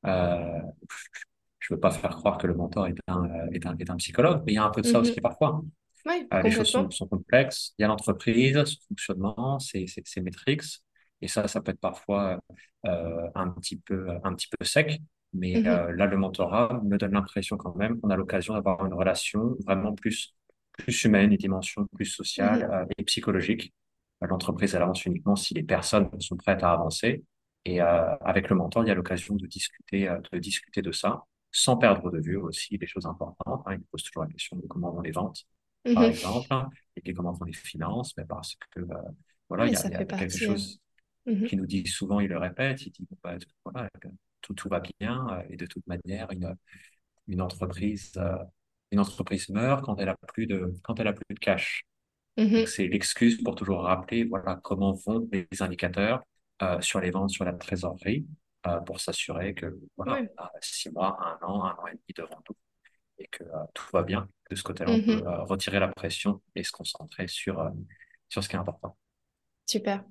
je 0.04 1.74
veux 1.74 1.80
pas 1.80 1.90
faire 1.90 2.16
croire 2.16 2.38
que 2.38 2.46
le 2.46 2.54
mentor 2.54 2.86
est 2.86 2.96
un, 3.08 3.24
est 3.52 3.66
un, 3.66 3.76
est 3.76 3.90
un 3.90 3.96
psychologue, 3.96 4.42
mais 4.46 4.52
il 4.52 4.54
y 4.56 4.58
a 4.58 4.64
un 4.64 4.70
peu 4.70 4.80
de 4.82 4.86
ça 4.86 4.98
mm-hmm. 4.98 5.02
aussi 5.02 5.20
parfois. 5.20 5.62
Euh, 6.06 6.42
les 6.42 6.50
choses 6.50 6.68
sont, 6.68 6.88
complexes. 7.06 7.74
Il 7.78 7.82
y 7.82 7.84
a 7.84 7.88
l'entreprise, 7.88 8.62
son 8.64 8.80
fonctionnement, 8.88 9.58
ses, 9.58 9.86
ses, 9.86 10.20
métriques. 10.20 10.62
Et 11.20 11.28
ça, 11.28 11.46
ça 11.46 11.60
peut 11.60 11.70
être 11.70 11.80
parfois 11.80 12.40
euh, 12.86 13.28
un, 13.34 13.50
petit 13.50 13.76
peu, 13.76 14.08
un 14.24 14.34
petit 14.34 14.48
peu 14.48 14.64
sec. 14.64 15.00
Mais 15.32 15.54
mm-hmm. 15.54 15.66
euh, 15.66 15.92
là, 15.92 16.06
le 16.06 16.16
mentorat 16.16 16.80
me 16.84 16.98
donne 16.98 17.12
l'impression 17.12 17.56
quand 17.56 17.74
même 17.76 18.00
qu'on 18.00 18.10
a 18.10 18.16
l'occasion 18.16 18.54
d'avoir 18.54 18.84
une 18.84 18.92
relation 18.92 19.56
vraiment 19.64 19.94
plus, 19.94 20.34
plus 20.72 21.04
humaine, 21.04 21.30
une 21.30 21.38
dimension 21.38 21.86
plus 21.94 22.06
sociale 22.06 22.68
mm-hmm. 22.68 22.92
et 22.98 23.04
psychologique. 23.04 23.72
L'entreprise, 24.20 24.74
elle 24.74 24.82
avance 24.82 25.04
uniquement 25.04 25.36
si 25.36 25.54
les 25.54 25.64
personnes 25.64 26.08
sont 26.20 26.36
prêtes 26.36 26.62
à 26.62 26.72
avancer. 26.72 27.24
Et 27.64 27.80
avec 27.80 28.50
le 28.50 28.56
mentor, 28.56 28.84
il 28.84 28.88
y 28.88 28.90
a 28.90 28.94
l'occasion 28.94 29.36
de 29.36 29.46
discuter, 29.46 30.12
de 30.32 30.38
discuter 30.38 30.82
de 30.82 30.90
ça, 30.90 31.24
sans 31.52 31.76
perdre 31.76 32.10
de 32.10 32.18
vue 32.20 32.36
aussi 32.36 32.76
les 32.76 32.86
choses 32.86 33.06
importantes. 33.06 33.62
Hein. 33.66 33.74
Il 33.74 33.82
pose 33.82 34.02
toujours 34.02 34.24
la 34.24 34.30
question 34.30 34.56
de 34.56 34.66
comment 34.66 34.90
vont 34.90 35.00
les 35.00 35.12
ventes, 35.12 35.44
par 35.84 36.02
mhm. 36.02 36.10
exemple, 36.10 36.46
hein, 36.50 36.70
et 36.96 37.00
puis 37.00 37.12
comment 37.12 37.36
on 37.40 37.44
les 37.44 37.52
finance, 37.52 38.16
mais 38.16 38.24
parce 38.24 38.56
que 38.70 38.80
euh, 38.80 38.86
voilà, 39.48 39.66
il 39.66 39.72
y 39.72 39.76
a, 39.76 40.04
quelque 40.04 40.36
chose 40.36 40.80
mhm. 41.26 41.46
qui 41.46 41.56
nous 41.56 41.66
dit 41.66 41.86
souvent, 41.86 42.20
il 42.20 42.28
le 42.28 42.38
répète, 42.38 42.86
il 42.86 42.92
dit 42.92 43.06
bah, 43.22 43.36
voilà, 43.64 43.88
tout, 44.40 44.54
tout 44.54 44.68
va 44.68 44.80
bien, 45.00 45.26
euh, 45.30 45.42
et 45.50 45.56
de 45.56 45.66
toute 45.66 45.86
manière, 45.86 46.30
une, 46.30 46.54
une 47.26 47.40
entreprise, 47.40 48.12
euh, 48.16 48.36
une 48.90 49.00
entreprise 49.00 49.48
meurt 49.48 49.84
quand 49.84 49.96
elle 49.98 50.08
a 50.08 50.16
plus 50.28 50.46
de, 50.46 50.74
quand 50.82 50.98
elle 51.00 51.08
a 51.08 51.12
plus 51.12 51.34
de 51.34 51.38
cash. 51.40 51.84
Mhm. 52.38 52.66
C'est 52.66 52.86
l'excuse 52.86 53.42
pour 53.42 53.54
toujours 53.54 53.82
rappeler 53.82 54.24
voilà 54.24 54.58
comment 54.62 54.92
vont 54.92 55.28
les 55.32 55.46
indicateurs 55.60 56.22
sur 56.80 57.00
les 57.00 57.10
ventes, 57.10 57.30
sur 57.30 57.44
la 57.44 57.52
trésorerie, 57.54 58.24
pour 58.86 59.00
s'assurer 59.00 59.52
que 59.52 59.76
voilà, 59.96 60.20
six 60.60 60.90
mois, 60.90 61.18
un 61.20 61.44
an, 61.44 61.64
un 61.64 61.72
an 61.72 61.86
et 61.88 61.90
demi 61.90 62.14
devant 62.14 62.40
nous, 62.48 62.56
et 63.18 63.26
que 63.28 63.44
tout 63.74 63.84
va 63.92 64.02
bien 64.02 64.28
de 64.50 64.56
ce 64.56 64.62
côté-là, 64.62 64.90
on 64.90 65.02
peut 65.02 65.16
mhm. 65.16 65.26
euh, 65.26 65.44
retirer 65.44 65.80
la 65.80 65.88
pression 65.88 66.40
et 66.54 66.62
se 66.62 66.72
concentrer 66.72 67.26
sur, 67.28 67.60
euh, 67.60 67.70
sur 68.28 68.42
ce 68.44 68.48
qui 68.48 68.56
est 68.56 68.58
important. 68.58 68.96
Super. 69.66 70.04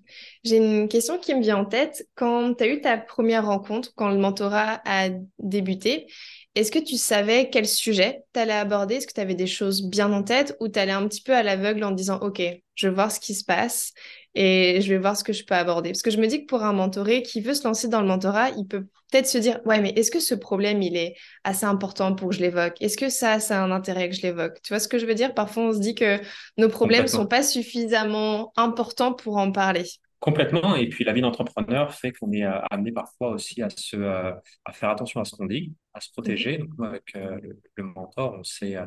J'ai 0.43 0.57
une 0.57 0.87
question 0.87 1.19
qui 1.19 1.35
me 1.35 1.41
vient 1.41 1.57
en 1.57 1.65
tête. 1.65 2.07
Quand 2.15 2.55
tu 2.55 2.63
as 2.63 2.67
eu 2.67 2.81
ta 2.81 2.97
première 2.97 3.45
rencontre, 3.45 3.93
quand 3.95 4.09
le 4.09 4.17
mentorat 4.17 4.81
a 4.85 5.09
débuté, 5.39 6.07
est-ce 6.55 6.71
que 6.71 6.79
tu 6.79 6.97
savais 6.97 7.49
quel 7.49 7.67
sujet 7.67 8.23
tu 8.33 8.39
allais 8.39 8.53
aborder? 8.53 8.95
Est-ce 8.95 9.07
que 9.07 9.13
tu 9.13 9.21
avais 9.21 9.35
des 9.35 9.47
choses 9.47 9.83
bien 9.83 10.11
en 10.11 10.23
tête 10.23 10.57
ou 10.59 10.67
tu 10.67 10.79
allais 10.79 10.91
un 10.91 11.07
petit 11.07 11.21
peu 11.21 11.33
à 11.33 11.43
l'aveugle 11.43 11.83
en 11.83 11.91
disant 11.91 12.19
OK, 12.19 12.41
je 12.75 12.87
vais 12.87 12.93
voir 12.93 13.11
ce 13.11 13.19
qui 13.19 13.33
se 13.33 13.45
passe 13.45 13.93
et 14.35 14.81
je 14.81 14.89
vais 14.93 14.99
voir 14.99 15.15
ce 15.15 15.23
que 15.23 15.31
je 15.31 15.45
peux 15.45 15.55
aborder? 15.55 15.91
Parce 15.91 16.01
que 16.01 16.11
je 16.11 16.17
me 16.17 16.27
dis 16.27 16.41
que 16.41 16.47
pour 16.47 16.63
un 16.63 16.73
mentoré 16.73 17.23
qui 17.23 17.39
veut 17.39 17.53
se 17.53 17.63
lancer 17.63 17.87
dans 17.87 18.01
le 18.01 18.07
mentorat, 18.07 18.49
il 18.51 18.65
peut 18.67 18.85
peut-être 19.11 19.27
se 19.27 19.37
dire, 19.37 19.59
ouais, 19.65 19.79
mais 19.79 19.91
est-ce 19.91 20.11
que 20.11 20.19
ce 20.19 20.35
problème, 20.35 20.81
il 20.81 20.97
est 20.97 21.15
assez 21.43 21.65
important 21.65 22.15
pour 22.15 22.29
que 22.29 22.35
je 22.35 22.41
l'évoque? 22.41 22.75
Est-ce 22.81 22.97
que 22.97 23.09
ça, 23.09 23.39
ça 23.39 23.61
a 23.61 23.63
un 23.63 23.71
intérêt 23.71 24.09
que 24.09 24.15
je 24.15 24.21
l'évoque? 24.21 24.61
Tu 24.61 24.73
vois 24.73 24.79
ce 24.79 24.87
que 24.87 24.97
je 24.97 25.05
veux 25.05 25.15
dire? 25.15 25.33
Parfois, 25.33 25.63
on 25.63 25.73
se 25.73 25.79
dit 25.79 25.95
que 25.95 26.19
nos 26.57 26.69
problèmes 26.69 27.03
ne 27.03 27.07
sont 27.07 27.27
pas 27.27 27.43
suffisamment 27.43 28.51
importants 28.57 29.13
pour 29.13 29.37
en 29.37 29.51
parler. 29.51 29.85
Complètement. 30.21 30.75
Et 30.75 30.87
puis, 30.87 31.03
la 31.03 31.13
vie 31.13 31.21
d'entrepreneur 31.21 31.95
fait 31.95 32.11
qu'on 32.11 32.31
est 32.31 32.45
euh, 32.45 32.61
amené 32.69 32.91
parfois 32.91 33.31
aussi 33.31 33.63
à, 33.63 33.71
se, 33.71 33.97
euh, 33.97 34.31
à 34.65 34.71
faire 34.71 34.89
attention 34.89 35.19
à 35.19 35.25
ce 35.25 35.35
qu'on 35.35 35.47
dit, 35.47 35.75
à 35.95 35.99
se 35.99 36.11
protéger. 36.11 36.59
Donc, 36.59 36.69
avec 36.83 37.15
euh, 37.15 37.39
le, 37.75 37.83
mentor, 37.83 38.35
on 38.39 38.43
sait 38.43 38.77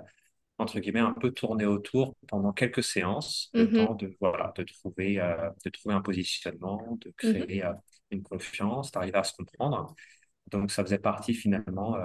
entre 0.58 0.78
guillemets, 0.78 1.00
un 1.00 1.12
peu 1.12 1.32
tourner 1.32 1.66
autour 1.66 2.14
pendant 2.28 2.52
quelques 2.52 2.84
séances, 2.84 3.50
le 3.52 3.66
mm-hmm. 3.66 3.86
temps 3.86 3.94
de, 3.96 4.16
voilà, 4.20 4.52
de, 4.56 4.62
trouver, 4.62 5.16
de 5.16 5.70
trouver 5.70 5.96
un 5.96 6.00
positionnement, 6.00 6.96
de 7.00 7.10
mm-hmm. 7.10 7.44
créer 7.44 7.64
une 8.12 8.22
confiance, 8.22 8.92
d'arriver 8.92 9.18
à 9.18 9.24
se 9.24 9.32
comprendre. 9.32 9.92
Donc, 10.52 10.70
ça 10.70 10.84
faisait 10.84 11.00
partie 11.00 11.34
finalement 11.34 11.96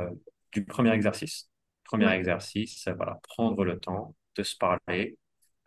du 0.52 0.66
premier 0.66 0.92
exercice. 0.92 1.48
Premier 1.84 2.12
exercice, 2.14 2.88
voilà, 2.98 3.20
prendre 3.22 3.64
le 3.64 3.80
temps 3.80 4.16
de 4.36 4.42
se 4.42 4.56
parler, 4.56 5.20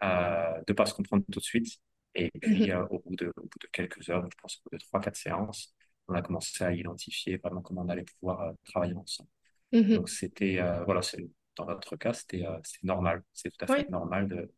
de 0.03 0.65
ne 0.69 0.75
pas 0.75 0.87
se 0.87 0.95
comprendre 0.95 1.23
tout 1.31 1.39
de 1.39 1.45
suite. 1.45 1.79
Et 2.15 2.31
puis, 2.41 2.67
mm-hmm. 2.69 2.87
au, 2.91 2.99
bout 3.01 3.17
de, 3.17 3.33
au, 3.37 3.43
bout 3.43 3.59
de, 3.61 3.69
quelques 3.73 4.09
heures, 4.11 4.25
je 4.31 4.37
pense 4.41 4.57
au 4.59 4.71
bout 4.71 4.77
de 4.77 4.83
trois, 4.83 5.01
quatre 5.01 5.17
séances, 5.17 5.75
on 6.09 6.15
a 6.15 6.23
commencé 6.23 6.63
à 6.65 6.73
identifier 6.73 7.39
vraiment 7.39 7.63
comment 7.63 7.83
on 7.83 7.89
allait 7.89 8.05
pouvoir 8.05 8.53
travailler 8.65 8.95
ensemble. 8.95 9.29
Donc, 9.73 10.11
c'était, 10.11 10.61
voilà, 10.85 11.01
c'est 11.01 11.27
dans 11.57 11.67
notre 11.67 11.97
cas, 11.97 12.13
c'était 12.13 12.45
euh, 12.47 12.59
normal. 12.83 13.23
C'est 13.33 13.51
tout 13.51 13.65
à 13.65 13.67
fait 13.67 13.89
normal 13.91 14.29
de 14.29 14.51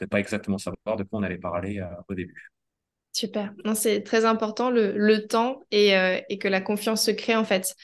ne 0.00 0.06
pas 0.06 0.20
exactement 0.20 0.58
savoir 0.58 0.96
de 0.96 1.04
quoi 1.04 1.20
on 1.20 1.22
allait 1.22 1.38
parler 1.38 1.78
euh, 1.78 1.86
au 2.08 2.14
début. 2.14 2.50
Super. 3.12 3.52
C'est 3.74 4.02
très 4.02 4.24
important 4.24 4.70
le, 4.70 4.96
le 4.96 5.26
temps 5.26 5.62
et, 5.72 5.96
euh, 5.96 6.20
et, 6.28 6.38
que 6.38 6.46
la 6.46 6.60
confiance 6.60 7.04
se 7.04 7.10
crée 7.10 7.34
en 7.34 7.44
fait. 7.44 7.74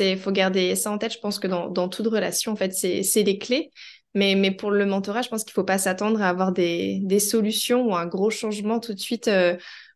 Il 0.00 0.18
faut 0.18 0.32
garder 0.32 0.74
ça 0.74 0.90
en 0.90 0.98
tête. 0.98 1.12
Je 1.12 1.20
pense 1.20 1.38
que 1.38 1.46
dans, 1.46 1.68
dans 1.68 1.88
toute 1.88 2.06
relation, 2.08 2.52
en 2.52 2.56
fait, 2.56 2.72
c'est 2.72 3.22
les 3.22 3.38
clés. 3.38 3.70
Mais, 4.14 4.34
mais 4.34 4.50
pour 4.50 4.70
le 4.70 4.84
mentorat, 4.84 5.22
je 5.22 5.28
pense 5.28 5.42
qu'il 5.44 5.52
ne 5.52 5.54
faut 5.54 5.64
pas 5.64 5.78
s'attendre 5.78 6.20
à 6.20 6.28
avoir 6.28 6.52
des, 6.52 7.00
des, 7.02 7.18
solutions 7.18 7.86
ou 7.86 7.94
un 7.94 8.06
gros 8.06 8.28
changement 8.28 8.78
tout 8.78 8.92
de 8.92 9.00
suite 9.00 9.30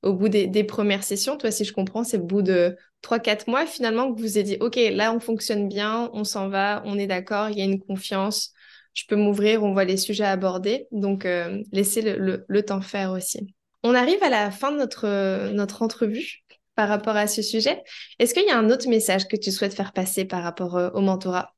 au 0.02 0.14
bout 0.14 0.30
des, 0.30 0.46
des, 0.46 0.64
premières 0.64 1.04
sessions. 1.04 1.36
Toi, 1.36 1.50
si 1.50 1.64
je 1.64 1.72
comprends, 1.74 2.02
c'est 2.02 2.18
au 2.18 2.24
bout 2.24 2.42
de 2.42 2.76
3-4 3.02 3.50
mois 3.50 3.66
finalement 3.66 4.10
que 4.10 4.16
vous 4.16 4.22
vous 4.22 4.38
êtes 4.38 4.46
dit, 4.46 4.56
OK, 4.60 4.76
là, 4.76 5.12
on 5.12 5.20
fonctionne 5.20 5.68
bien, 5.68 6.10
on 6.12 6.24
s'en 6.24 6.48
va, 6.48 6.82
on 6.86 6.98
est 6.98 7.06
d'accord, 7.06 7.50
il 7.50 7.58
y 7.58 7.62
a 7.62 7.64
une 7.64 7.80
confiance, 7.80 8.52
je 8.94 9.04
peux 9.06 9.16
m'ouvrir, 9.16 9.62
on 9.62 9.72
voit 9.72 9.84
les 9.84 9.96
sujets 9.96 10.24
abordés. 10.24 10.88
Donc, 10.90 11.24
euh, 11.24 11.62
laissez 11.72 12.02
le, 12.02 12.44
le, 12.48 12.62
temps 12.64 12.80
faire 12.80 13.12
aussi. 13.12 13.54
On 13.82 13.94
arrive 13.94 14.22
à 14.22 14.30
la 14.30 14.50
fin 14.50 14.72
de 14.72 14.78
notre, 14.78 15.52
notre 15.52 15.82
entrevue 15.82 16.42
par 16.74 16.88
rapport 16.88 17.16
à 17.16 17.26
ce 17.26 17.42
sujet. 17.42 17.82
Est-ce 18.18 18.34
qu'il 18.34 18.46
y 18.46 18.50
a 18.50 18.58
un 18.58 18.70
autre 18.70 18.88
message 18.88 19.28
que 19.28 19.36
tu 19.36 19.52
souhaites 19.52 19.74
faire 19.74 19.92
passer 19.92 20.24
par 20.24 20.42
rapport 20.42 20.76
euh, 20.76 20.90
au 20.90 21.00
mentorat? 21.00 21.54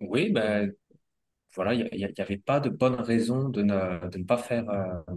Oui, 0.00 0.30
ben, 0.30 0.72
voilà, 1.54 1.74
il 1.74 1.88
n'y 1.96 2.20
avait 2.20 2.38
pas 2.38 2.60
de 2.60 2.68
bonne 2.68 2.94
raison 2.94 3.48
de 3.48 3.62
ne, 3.62 4.08
de 4.08 4.18
ne 4.18 4.24
pas 4.24 4.38
faire 4.38 4.68
euh, 4.70 5.14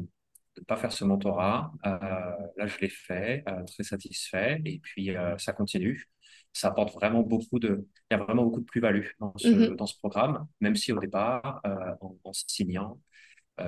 de 0.56 0.62
ne 0.62 0.66
pas 0.66 0.78
faire 0.78 0.92
ce 0.92 1.04
mentorat. 1.04 1.72
Euh, 1.86 1.90
là, 1.90 2.68
je 2.68 2.80
l'ai 2.80 2.90
fait, 2.90 3.44
euh, 3.48 3.64
très 3.66 3.84
satisfait, 3.84 4.62
et 4.66 4.80
puis 4.80 5.16
euh, 5.16 5.38
ça 5.38 5.54
continue. 5.54 6.08
Ça 6.54 6.70
apporte 6.70 6.94
vraiment 6.94 7.22
beaucoup 7.22 7.60
de, 7.60 7.86
il 8.10 8.18
y 8.18 8.20
a 8.20 8.24
vraiment 8.24 8.44
beaucoup 8.44 8.62
de 8.62 8.66
plus-value 8.66 9.08
dans 9.20 9.34
ce, 9.38 9.48
mm-hmm. 9.50 9.76
dans 9.76 9.86
ce 9.86 9.98
programme, 9.98 10.48
même 10.62 10.76
si 10.76 10.94
au 10.94 11.00
départ, 11.00 11.62
en, 12.00 12.16
en, 12.24 12.32
signant, 12.34 13.02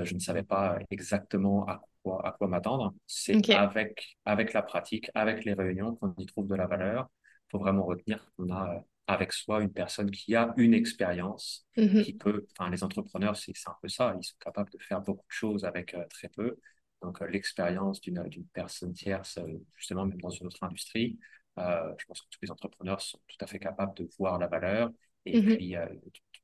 je 0.04 0.14
ne 0.14 0.20
savais 0.20 0.44
pas 0.44 0.80
exactement 0.90 1.68
à 1.68 1.82
quoi, 2.02 2.26
à 2.26 2.32
quoi 2.32 2.48
m'attendre. 2.48 2.94
C'est 3.06 3.54
avec, 3.54 4.18
avec 4.24 4.54
la 4.54 4.62
pratique, 4.62 5.12
avec 5.16 5.44
les 5.44 5.54
réunions 5.54 5.96
qu'on 5.96 6.16
y 6.18 6.26
trouve 6.26 6.48
de 6.48 6.56
la 6.56 6.66
valeur. 6.66 7.10
Il 7.48 7.52
faut 7.52 7.60
vraiment 7.60 7.84
retenir 7.84 8.32
qu'on 8.38 8.54
a 8.54 8.82
avec 9.08 9.32
soi 9.32 9.62
une 9.62 9.72
personne 9.72 10.12
qui 10.12 10.36
a 10.36 10.54
une 10.58 10.74
expérience, 10.74 11.66
mm-hmm. 11.78 12.04
qui 12.04 12.14
peut, 12.14 12.46
enfin 12.52 12.70
les 12.70 12.84
entrepreneurs, 12.84 13.38
c'est 13.38 13.54
un 13.66 13.76
peu 13.82 13.88
ça, 13.88 14.14
ils 14.20 14.24
sont 14.24 14.36
capables 14.40 14.70
de 14.70 14.78
faire 14.80 15.02
beaucoup 15.02 15.26
de 15.26 15.34
choses 15.34 15.66
avec 15.66 15.96
très 16.10 16.30
peu 16.30 16.60
donc 17.02 17.22
l'expérience 17.22 18.02
d'une 18.02 18.48
personne 18.54 18.94
tierce, 18.94 19.40
justement, 19.76 20.06
même 20.06 20.20
dans 20.20 20.30
une 20.30 20.48
autre 20.48 20.64
industrie. 20.64 21.20
je 21.58 22.06
pense 22.06 22.22
que 22.22 22.28
tous 22.30 22.40
les 22.42 22.52
entrepreneurs 22.52 23.02
sont 23.02 23.20
tout 23.28 23.38
à 23.40 23.48
fait 23.48 23.60
capables 23.60 23.96
de 23.96 24.10
voir 24.18 24.40
la 24.40 24.48
valeur 24.48 24.90
et 25.26 25.40
mm-hmm. 25.40 25.58
puis 25.58 25.76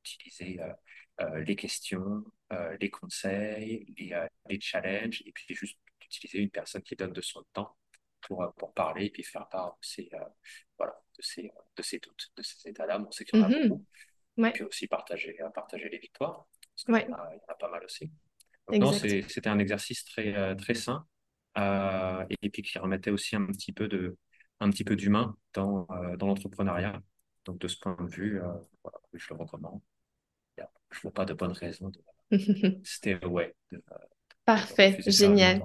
d'utiliser 0.03 0.59
les 1.45 1.55
questions, 1.55 2.23
les 2.79 2.89
conseils, 2.89 3.85
les, 3.97 4.15
les, 4.49 4.59
challenges, 4.59 5.23
et 5.25 5.31
puis 5.31 5.55
juste 5.55 5.77
d'utiliser 5.99 6.39
une 6.39 6.51
personne 6.51 6.83
qui 6.83 6.95
donne 6.95 7.13
de 7.13 7.21
son 7.21 7.43
temps 7.53 7.75
pour, 8.21 8.53
pour 8.57 8.73
parler 8.73 9.05
et 9.05 9.09
puis 9.09 9.23
faire 9.23 9.47
part 9.49 9.71
de 9.81 9.85
ses, 9.85 10.09
voilà, 10.77 11.02
de 11.17 11.21
ses, 11.21 11.51
de 11.75 11.81
ses 11.83 11.99
doutes, 11.99 12.31
de 12.35 12.43
ses 12.43 12.69
états 12.69 12.87
d'âme. 12.87 13.05
On 13.07 13.11
sait 13.11 13.25
qu'il 13.25 13.39
y 13.39 13.43
en 13.43 13.45
a 13.45 13.49
mm-hmm. 13.49 13.67
beaucoup. 13.67 13.85
Et 14.37 14.51
puis 14.51 14.63
aussi 14.63 14.87
partager, 14.87 15.37
partager 15.53 15.89
les 15.89 15.99
victoires. 15.99 16.47
Parce 16.75 17.03
qu'il 17.03 17.09
y, 17.09 17.13
en 17.13 17.17
a 17.17 17.55
pas 17.55 17.69
mal 17.69 17.83
aussi. 17.83 18.11
Donc, 18.67 18.95
c'était 18.95 19.49
un 19.49 19.59
exercice 19.59 20.05
très, 20.05 20.55
très 20.55 20.73
sain 20.73 21.05
et 21.55 22.49
puis 22.49 22.63
qui 22.63 22.79
remettait 22.79 23.11
aussi 23.11 23.35
un 23.35 23.45
petit 23.45 23.73
peu 23.73 23.87
de 23.87 24.17
un 24.59 24.69
petit 24.69 24.83
peu 24.83 24.95
d'humain 24.95 25.37
dans, 25.53 25.87
dans 26.17 26.27
l'entrepreneuriat. 26.27 26.99
Donc 27.45 27.59
de 27.59 27.67
ce 27.67 27.77
point 27.77 27.97
de 27.99 28.09
vue, 28.09 28.39
voilà, 28.83 28.99
je 29.13 29.33
le 29.33 29.39
recommande 29.39 29.81
je 30.93 31.01
vois 31.01 31.11
pas 31.11 31.25
de 31.25 31.33
bonne 31.33 31.51
raison 31.51 31.89
de 31.89 32.01
stay 32.83 33.17
away. 33.21 33.53
Parfait, 34.45 34.97
génial. 35.07 35.61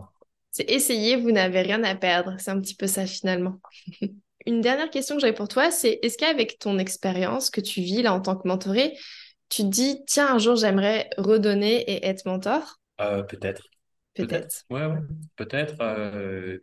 C'est 0.51 0.71
essayer, 0.71 1.17
vous 1.17 1.31
n'avez 1.31 1.63
rien 1.63 1.83
à 1.85 1.95
perdre. 1.95 2.35
C'est 2.39 2.51
un 2.51 2.61
petit 2.61 2.75
peu 2.75 2.87
ça 2.87 3.07
finalement. 3.07 3.61
Une 4.49 4.63
dernière 4.63 4.89
question 4.89 5.17
que 5.17 5.21
j'avais 5.21 5.35
pour 5.35 5.47
toi, 5.47 5.71
c'est 5.71 5.99
est-ce 6.03 6.17
qu'avec 6.17 6.59
ton 6.59 6.79
expérience 6.79 7.51
que 7.51 7.61
tu 7.61 7.83
vis 7.83 8.01
là 8.01 8.15
en 8.15 8.21
tant 8.23 8.35
que 8.35 8.49
mentoré, 8.49 8.97
tu 9.51 9.61
te 9.61 9.69
dis 9.69 10.03
tiens 10.07 10.35
un 10.35 10.39
jour 10.39 10.57
j'aimerais 10.57 11.11
redonner 11.19 11.83
et 11.83 12.07
être 12.07 12.25
mentor? 12.25 12.81
Euh, 13.03 13.23
Peut-être. 13.25 13.63
Peut-être. 14.15 14.65
ouais, 14.71 14.87
ouais. 14.87 15.01
Peut-être. 15.37 15.75
Euh, 15.83 16.61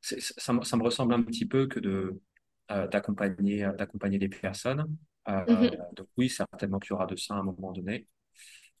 ça, 0.00 0.52
ça, 0.64 0.76
me 0.76 0.82
ressemble 0.82 1.14
un 1.14 1.22
petit 1.22 1.46
peu 1.46 1.68
que 1.68 1.78
de 1.78 2.20
euh, 2.72 2.88
d'accompagner 2.88 3.70
d'accompagner 3.78 4.18
des 4.18 4.28
personnes 4.28 4.86
mhm. 5.28 5.70
Donc 5.92 6.08
oui, 6.16 6.28
certainement 6.28 6.80
qu'il 6.80 6.90
y 6.90 6.92
aura 6.94 7.06
de 7.06 7.14
ça 7.14 7.34
à 7.34 7.38
un 7.38 7.42
moment 7.44 7.70
donné. 7.70 8.08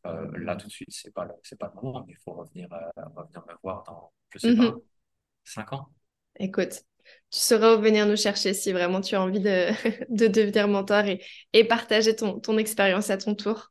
Là, 0.02 0.56
tout 0.56 0.66
de 0.66 0.72
suite, 0.72 0.88
c'est 0.90 1.14
pas, 1.14 1.28
c'est 1.44 1.56
pas 1.58 1.72
le 1.72 1.80
moment, 1.80 2.04
mais 2.04 2.14
il 2.14 2.22
faut 2.24 2.32
revenir, 2.32 2.68
revenir 2.96 3.44
me 3.46 3.54
voir 3.62 3.84
dans, 3.84 4.12
je 4.30 4.38
sais 4.40 4.56
pas, 4.56 4.72
mhm. 4.72 4.80
cinq 5.44 5.72
ans. 5.72 5.88
Écoute, 6.36 6.82
tu 7.30 7.38
sauras 7.38 7.76
venir 7.76 8.06
nous 8.06 8.16
chercher 8.16 8.54
si 8.54 8.72
vraiment 8.72 9.00
tu 9.00 9.14
as 9.14 9.22
envie 9.22 9.40
de, 9.40 9.68
de 10.08 10.26
devenir 10.26 10.68
mentor 10.68 11.04
et, 11.04 11.22
et 11.52 11.64
partager 11.64 12.16
ton, 12.16 12.40
ton 12.40 12.58
expérience 12.58 13.10
à 13.10 13.16
ton 13.16 13.34
tour. 13.34 13.70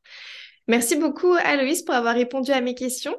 Merci 0.68 0.96
beaucoup, 0.96 1.34
Aloïs, 1.44 1.82
pour 1.82 1.94
avoir 1.94 2.14
répondu 2.14 2.52
à 2.52 2.60
mes 2.60 2.74
questions. 2.74 3.16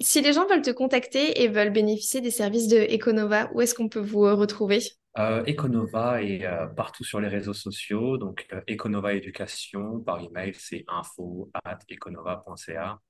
Si 0.00 0.20
les 0.20 0.32
gens 0.32 0.46
veulent 0.46 0.62
te 0.62 0.70
contacter 0.70 1.42
et 1.42 1.48
veulent 1.48 1.72
bénéficier 1.72 2.20
des 2.20 2.30
services 2.30 2.68
de 2.68 2.78
Econova, 2.78 3.50
où 3.52 3.60
est-ce 3.60 3.74
qu'on 3.74 3.88
peut 3.88 4.00
vous 4.00 4.20
retrouver? 4.20 4.80
Euh, 5.18 5.42
Econova 5.46 6.22
est 6.22 6.44
euh, 6.44 6.66
partout 6.66 7.02
sur 7.02 7.20
les 7.20 7.26
réseaux 7.28 7.54
sociaux. 7.54 8.18
Donc, 8.18 8.46
euh, 8.52 8.60
Econova 8.70 9.14
Éducation, 9.14 9.98
par 9.98 10.20
email, 10.20 10.54
c'est 10.54 10.84
info 10.86 11.50
at 11.64 11.78
econova.ca. 11.90 13.00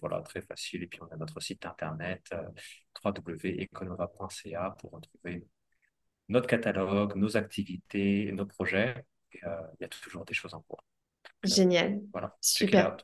voilà, 0.00 0.22
très 0.22 0.42
facile. 0.42 0.82
Et 0.84 0.86
puis, 0.86 1.00
on 1.02 1.12
a 1.12 1.16
notre 1.16 1.40
site 1.40 1.64
internet 1.66 2.22
www.econova.ca 3.04 4.76
pour 4.78 4.92
retrouver 4.92 5.46
notre 6.28 6.46
catalogue, 6.46 7.16
nos 7.16 7.36
activités, 7.36 8.30
nos 8.32 8.46
projets. 8.46 8.94
Il 9.32 9.40
y 9.80 9.84
a 9.84 9.88
toujours 9.88 10.24
des 10.24 10.34
choses 10.34 10.54
en 10.54 10.60
cours. 10.62 10.84
Génial. 11.44 12.00
Voilà, 12.12 12.36
super. 12.40 12.96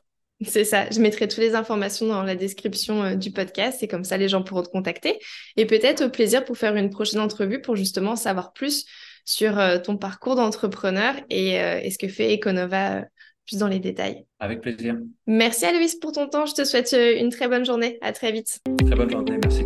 C'est 0.45 0.65
ça, 0.65 0.89
je 0.89 0.99
mettrai 0.99 1.27
toutes 1.27 1.39
les 1.39 1.55
informations 1.55 2.07
dans 2.07 2.23
la 2.23 2.35
description 2.35 3.03
euh, 3.03 3.15
du 3.15 3.31
podcast 3.31 3.81
et 3.83 3.87
comme 3.87 4.03
ça 4.03 4.17
les 4.17 4.27
gens 4.27 4.43
pourront 4.43 4.63
te 4.63 4.69
contacter. 4.69 5.19
Et 5.57 5.65
peut-être 5.65 6.05
au 6.05 6.09
plaisir 6.09 6.43
pour 6.43 6.57
faire 6.57 6.75
une 6.75 6.89
prochaine 6.89 7.21
entrevue 7.21 7.61
pour 7.61 7.75
justement 7.75 8.15
savoir 8.15 8.51
plus 8.51 8.85
sur 9.25 9.57
euh, 9.57 9.79
ton 9.79 9.97
parcours 9.97 10.35
d'entrepreneur 10.35 11.15
et, 11.29 11.61
euh, 11.61 11.89
ce 11.89 11.97
que 11.97 12.07
fait 12.07 12.33
Econova 12.33 13.05
plus 13.45 13.57
dans 13.57 13.67
les 13.67 13.79
détails. 13.79 14.25
Avec 14.39 14.61
plaisir. 14.61 14.97
Merci 15.27 15.65
Aloïs 15.65 15.95
pour 15.95 16.11
ton 16.11 16.27
temps, 16.27 16.45
je 16.45 16.53
te 16.53 16.63
souhaite 16.63 16.93
une 16.93 17.29
très 17.29 17.47
bonne 17.47 17.65
journée. 17.65 17.97
À 18.01 18.11
très 18.11 18.31
vite. 18.31 18.59
Très 18.85 18.95
bonne 18.95 19.09
journée, 19.09 19.37
merci. 19.41 19.63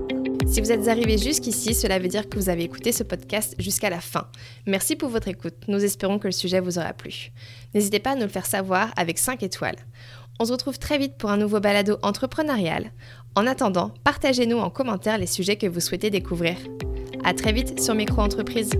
Si 0.47 0.61
vous 0.61 0.71
êtes 0.71 0.87
arrivé 0.87 1.17
jusqu'ici, 1.17 1.73
cela 1.73 1.99
veut 1.99 2.07
dire 2.07 2.29
que 2.29 2.37
vous 2.37 2.47
avez 2.47 2.63
écouté 2.63 2.93
ce 2.93 3.03
podcast 3.03 3.53
jusqu'à 3.59 3.89
la 3.89 3.99
fin. 3.99 4.29
Merci 4.65 4.95
pour 4.95 5.09
votre 5.09 5.27
écoute. 5.27 5.55
Nous 5.67 5.83
espérons 5.83 6.19
que 6.19 6.27
le 6.27 6.31
sujet 6.31 6.61
vous 6.61 6.79
aura 6.79 6.93
plu. 6.93 7.31
N'hésitez 7.75 7.99
pas 7.99 8.11
à 8.11 8.15
nous 8.15 8.21
le 8.21 8.29
faire 8.29 8.45
savoir 8.45 8.93
avec 8.95 9.17
5 9.17 9.43
étoiles. 9.43 9.75
On 10.39 10.45
se 10.45 10.51
retrouve 10.53 10.79
très 10.79 10.97
vite 10.97 11.17
pour 11.17 11.31
un 11.31 11.37
nouveau 11.37 11.59
balado 11.59 11.97
entrepreneurial. 12.01 12.91
En 13.35 13.45
attendant, 13.45 13.91
partagez-nous 14.03 14.57
en 14.57 14.69
commentaire 14.69 15.17
les 15.17 15.27
sujets 15.27 15.57
que 15.57 15.67
vous 15.67 15.81
souhaitez 15.81 16.09
découvrir. 16.09 16.55
À 17.25 17.33
très 17.33 17.51
vite 17.51 17.81
sur 17.81 17.93
Micro 17.93 18.21
Entreprise. 18.21 18.71